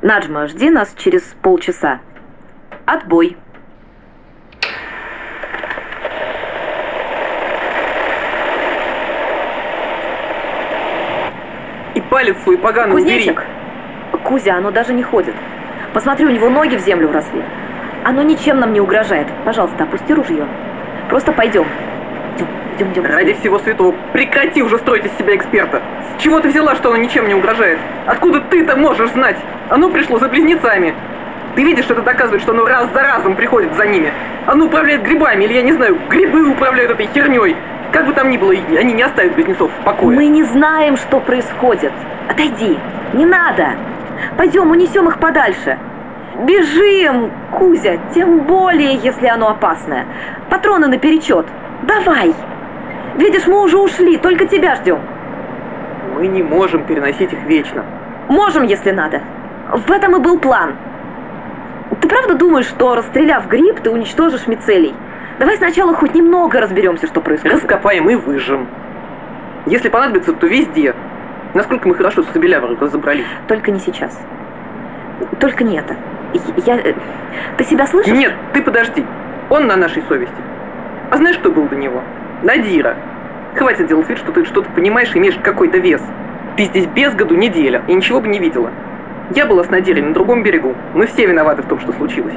Наджма, 0.03 0.47
жди 0.47 0.68
нас 0.68 0.95
через 0.99 1.22
полчаса. 1.40 2.01
Отбой. 2.84 3.38
И 11.95 12.01
палец 12.01 12.36
свой 12.42 12.59
поганый 12.59 12.92
Кузнечик, 12.92 13.38
убери. 13.38 13.53
Кузя, 14.25 14.57
оно 14.57 14.70
даже 14.70 14.95
не 14.95 15.03
ходит. 15.03 15.35
Посмотри, 15.93 16.25
у 16.25 16.31
него 16.31 16.49
ноги 16.49 16.77
в 16.77 16.81
землю 16.81 17.09
вросли. 17.09 17.43
Оно 18.05 18.22
ничем 18.22 18.59
нам 18.59 18.72
не 18.72 18.81
угрожает. 18.81 19.29
Пожалуйста, 19.45 19.85
опусти 19.85 20.12
ружье. 20.14 20.47
Просто 21.09 21.31
пойдем. 21.33 21.66
Идем, 22.37 22.49
идем, 22.77 22.93
идем. 22.93 23.05
Ради 23.05 23.35
всего 23.35 23.59
святого, 23.59 23.95
прекрати 24.12 24.62
уже 24.62 24.79
строить 24.79 25.05
из 25.05 25.12
себя 25.18 25.37
эксперта. 25.37 25.83
С 26.18 26.22
чего 26.22 26.41
ты 26.41 26.49
взяла, 26.49 26.75
что 26.75 26.89
оно 26.89 26.97
ничем 26.97 27.29
не 27.29 27.35
угрожает? 27.35 27.79
Откуда 28.07 28.41
ты-то 28.41 28.77
можешь 28.77 29.11
знать? 29.11 29.37
Оно 29.68 29.91
пришло 29.91 30.18
за 30.18 30.29
близнецами. 30.29 30.95
Ты 31.55 31.62
видишь, 31.62 31.85
это 31.89 32.03
доказывает, 32.03 32.43
что 32.43 32.53
оно 32.53 32.64
раз 32.64 32.89
за 32.93 33.03
разом 33.03 33.37
приходит 33.37 33.75
за 33.75 33.87
ними. 33.87 34.11
Оно 34.47 34.66
управляет 34.66 35.03
грибами, 35.03 35.45
или 35.45 35.53
я 35.53 35.62
не 35.62 35.72
знаю, 35.72 35.99
грибы 36.09 36.51
управляют 36.51 36.91
этой 36.91 37.09
херней. 37.14 37.57
Как 37.93 38.07
бы 38.07 38.12
там 38.12 38.31
ни 38.31 38.39
было, 38.39 38.53
они 38.53 38.93
не 38.95 39.03
оставят 39.03 39.35
близнецов 39.35 39.70
в 39.70 39.85
покое. 39.85 40.16
Мы 40.16 40.27
не 40.27 40.43
знаем, 40.43 40.97
что 40.97 41.20
происходит. 41.20 41.93
Отойди. 42.29 42.77
Не 43.12 43.27
надо. 43.27 43.68
Пойдем, 44.37 44.70
унесем 44.70 45.09
их 45.09 45.18
подальше. 45.18 45.79
Бежим, 46.43 47.31
Кузя, 47.53 47.99
тем 48.12 48.41
более, 48.41 48.97
если 48.97 49.27
оно 49.27 49.51
опасное. 49.51 50.07
Патроны 50.51 50.89
наперечет. 50.89 51.47
Давай. 51.83 52.35
Видишь, 53.16 53.47
мы 53.47 53.62
уже 53.62 53.79
ушли, 53.79 54.16
только 54.16 54.47
тебя 54.47 54.75
ждем. 54.75 54.99
Мы 56.14 56.27
не 56.27 56.43
можем 56.43 56.85
переносить 56.85 57.33
их 57.33 57.43
вечно. 57.45 57.85
Можем, 58.29 58.64
если 58.64 58.91
надо. 58.91 59.20
В 59.70 59.91
этом 59.91 60.16
и 60.16 60.20
был 60.20 60.39
план. 60.39 60.75
Ты 62.01 62.09
правда 62.09 62.35
думаешь, 62.35 62.66
что 62.66 62.95
расстреляв 62.95 63.47
гриб, 63.49 63.81
ты 63.81 63.91
уничтожишь 63.91 64.47
мицелий? 64.47 64.95
Давай 65.39 65.57
сначала 65.57 65.95
хоть 65.95 66.14
немного 66.14 66.61
разберемся, 66.61 67.07
что 67.07 67.20
происходит. 67.20 67.57
Раскопаем 67.57 68.09
и 68.11 68.14
выжжем. 68.14 68.68
Если 69.66 69.89
понадобится, 69.89 70.33
то 70.33 70.47
везде. 70.47 70.95
Насколько 71.55 71.88
мы 71.88 71.94
хорошо 71.94 72.22
с 72.22 72.26
Собелявром 72.30 72.76
разобрались. 72.80 73.24
Только 73.46 73.70
не 73.70 73.78
сейчас. 73.78 74.18
Только 75.40 75.62
не 75.64 75.78
это. 75.78 75.96
Я... 76.66 76.76
э, 76.78 76.94
Ты 77.57 77.64
себя 77.64 77.86
слышишь? 77.86 78.12
Нет, 78.12 78.32
ты 78.52 78.61
подожди. 78.61 79.05
Он 79.50 79.66
на 79.66 79.76
нашей 79.76 80.02
совести. 80.09 80.34
А 81.11 81.16
знаешь, 81.16 81.38
кто 81.38 81.50
был 81.50 81.68
до 81.68 81.76
него? 81.76 82.02
Надира. 82.42 82.96
Хватит 83.57 83.86
делать 83.86 84.09
вид, 84.09 84.18
что 84.18 84.32
ты 84.32 84.44
что-то 84.44 84.68
понимаешь 84.70 85.14
и 85.14 85.18
имеешь 85.18 85.36
какой-то 85.42 85.78
вес. 85.78 86.02
Ты 86.57 86.64
здесь 86.64 86.86
без 86.86 87.14
году 87.14 87.36
неделя 87.36 87.82
и 87.86 87.94
ничего 87.94 88.20
бы 88.20 88.28
не 88.28 88.40
видела. 88.40 88.70
Я 89.34 89.46
была 89.46 89.62
с 89.62 89.70
Надирой 89.70 90.02
на 90.02 90.12
другом 90.12 90.42
берегу. 90.42 90.74
Мы 90.92 91.07
все 91.07 91.26
виноваты 91.26 91.62
в 91.62 91.66
том, 91.66 91.78
что 91.78 91.92
случилось. 91.92 92.34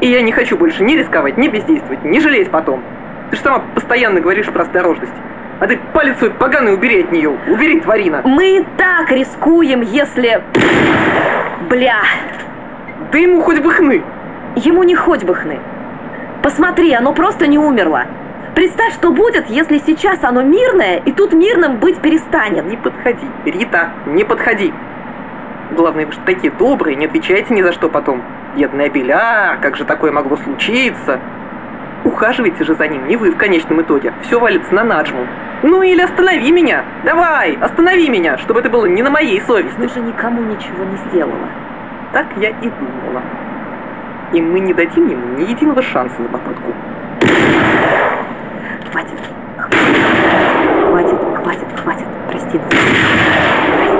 И 0.00 0.08
я 0.08 0.20
не 0.20 0.32
хочу 0.32 0.58
больше 0.58 0.82
ни 0.84 0.94
рисковать, 0.96 1.38
ни 1.38 1.48
бездействовать, 1.48 2.04
ни 2.04 2.18
жалеть 2.18 2.50
потом. 2.50 2.82
Ты 3.30 3.36
же 3.36 3.42
сама 3.42 3.62
постоянно 3.74 4.20
говоришь 4.20 4.46
про 4.46 4.62
осторожность. 4.62 5.12
А 5.62 5.66
ты 5.68 5.78
палец 5.92 6.18
свой 6.18 6.30
поганый 6.32 6.74
убери 6.74 7.02
от 7.04 7.12
нее. 7.12 7.38
Убери, 7.46 7.78
тварина. 7.78 8.22
Мы 8.24 8.66
так 8.76 9.12
рискуем, 9.12 9.82
если... 9.82 10.42
Бля, 11.70 12.02
Да 13.12 13.18
ему 13.18 13.40
хоть 13.42 13.60
бы 13.60 13.70
хны. 13.70 14.02
ему 14.56 14.82
не 14.82 14.96
хоть 14.96 15.22
бы 15.22 15.36
хны. 15.36 15.60
Посмотри, 16.42 16.92
оно 16.92 17.12
просто 17.12 17.46
не 17.46 17.58
умерло. 17.58 18.06
Представь, 18.56 18.92
что 18.94 19.12
будет, 19.12 19.48
если 19.50 19.78
сейчас 19.78 20.24
оно 20.24 20.42
мирное, 20.42 20.96
и 20.96 21.12
тут 21.12 21.32
мирным 21.32 21.76
быть 21.76 21.98
перестанет. 21.98 22.64
Не 22.66 22.76
подходи, 22.76 23.28
Рита, 23.44 23.90
не 24.06 24.24
подходи. 24.24 24.74
Главное, 25.70 26.06
вы 26.06 26.12
же 26.12 26.18
такие 26.26 26.52
добрые, 26.52 26.96
не 26.96 27.06
отвечайте 27.06 27.54
ни 27.54 27.62
за 27.62 27.72
что 27.72 27.88
потом. 27.88 28.20
Бедная 28.56 28.90
Беляр, 28.90 29.58
как 29.62 29.76
же 29.76 29.84
такое 29.84 30.10
могло 30.10 30.36
случиться? 30.38 31.20
Ухаживайте 32.04 32.64
же 32.64 32.74
за 32.74 32.88
ним, 32.88 33.06
не 33.06 33.16
вы 33.16 33.30
в 33.30 33.36
конечном 33.36 33.80
итоге. 33.82 34.12
Все 34.22 34.40
валится 34.40 34.74
на 34.74 34.82
Наджму. 34.82 35.26
Ну 35.62 35.82
или 35.82 36.00
останови 36.00 36.50
меня. 36.50 36.84
Давай, 37.04 37.56
останови 37.60 38.08
меня, 38.08 38.38
чтобы 38.38 38.60
это 38.60 38.70
было 38.70 38.86
не 38.86 39.02
на 39.02 39.10
моей 39.10 39.40
совести. 39.42 39.76
Ты 39.76 39.88
же 39.88 40.00
никому 40.00 40.42
ничего 40.42 40.84
не 40.84 40.96
сделала. 41.08 41.48
Так 42.12 42.26
я 42.38 42.50
и 42.50 42.68
думала. 42.68 43.22
И 44.32 44.40
мы 44.40 44.60
не 44.60 44.74
дадим 44.74 45.08
ему 45.08 45.38
ни 45.38 45.48
единого 45.48 45.82
шанса 45.82 46.20
на 46.20 46.28
попытку. 46.28 46.74
Хватит. 48.90 49.18
Хватит, 50.90 51.18
хватит, 51.36 51.80
хватит. 51.82 52.06
Прости 52.28 52.58
нас. 52.58 52.66
Прости, 52.68 52.88
прости, 53.78 53.91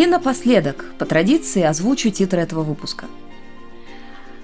И 0.00 0.06
напоследок, 0.06 0.86
по 0.98 1.04
традиции, 1.04 1.60
озвучу 1.62 2.10
титры 2.10 2.40
этого 2.40 2.62
выпуска. 2.62 3.04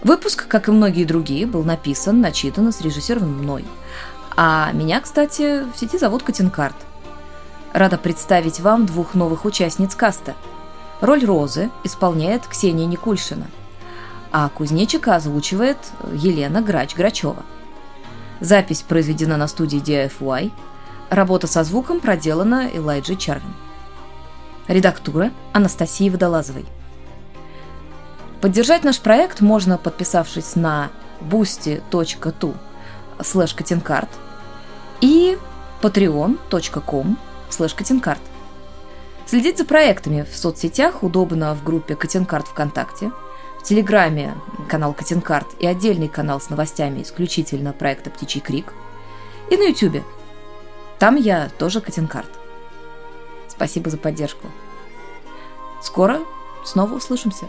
Выпуск, 0.05 0.47
как 0.49 0.69
и 0.69 0.71
многие 0.71 1.05
другие, 1.05 1.47
был 1.47 1.65
написан, 1.65 2.21
начитан 2.21 2.69
и 2.69 2.73
срежиссирован 2.73 3.39
мной. 3.39 3.65
А 4.37 4.71
меня, 4.75 5.01
кстати, 5.01 5.63
в 5.63 5.79
сети 5.79 5.97
зовут 5.97 6.25
Катинкарт. 6.25 6.77
Рада 7.73 7.97
представить 7.97 8.61
вам 8.61 8.85
двух 8.85 9.15
новых 9.15 9.47
участниц 9.47 9.95
каста. 9.95 10.35
Роль 11.01 11.25
Розы 11.25 11.71
исполняет 11.85 12.47
Ксения 12.47 12.85
Никульшина, 12.85 13.47
а 14.33 14.51
Кузнечика 14.51 15.15
озвучивает 15.15 15.79
Елена 16.13 16.61
Грач-Грачева. 16.61 17.45
Запись 18.41 18.83
произведена 18.83 19.39
на 19.39 19.49
студии 19.49 19.81
DFY. 19.81 20.53
Работа 21.09 21.47
со 21.47 21.65
звуком 21.65 22.01
проделана 22.01 22.69
Элайджей 22.75 23.17
Чарвин. 23.17 23.55
Редактура 24.69 25.31
Анастасии 25.53 26.11
Водолазовой. 26.11 26.65
Поддержать 28.41 28.85
наш 28.85 28.99
проект 29.01 29.41
можно, 29.41 29.79
подписавшись 29.79 30.57
на 30.57 30.91
boosty.to 31.21 32.55
слэш 33.23 33.55
катинкарт 33.55 34.09
и 35.01 35.39
patreon.com 35.83 37.19
слэш 37.49 37.75
катинкарт. 37.75 38.21
Следить 39.27 39.59
за 39.59 39.65
проектами 39.65 40.23
в 40.23 40.37
соцсетях 40.37 41.03
удобно 41.03 41.55
в 41.55 41.65
группе 41.65 41.97
Катинкарт 41.97 42.47
ВКонтакте, 42.47 43.11
в 43.59 43.65
Телеграме 43.65 44.35
канал 44.69 44.95
Катинкарт 44.95 45.49
и 45.59 45.67
отдельный 45.67 46.09
канал 46.09 46.41
с 46.41 46.49
новостями 46.49 47.03
исключительно 47.03 47.73
проекта 47.73 48.11
«Птичий 48.11 48.41
крик», 48.41 48.73
и 49.51 49.57
на 49.57 49.65
Ютубе. 49.65 50.05
Там 51.01 51.17
я 51.17 51.49
тоже 51.59 51.81
Катинкарт. 51.81 52.29
Спасибо 53.57 53.91
за 53.91 53.97
поддержку. 53.97 54.49
Скоро 55.83 56.21
снова 56.65 56.95
услышимся. 56.95 57.49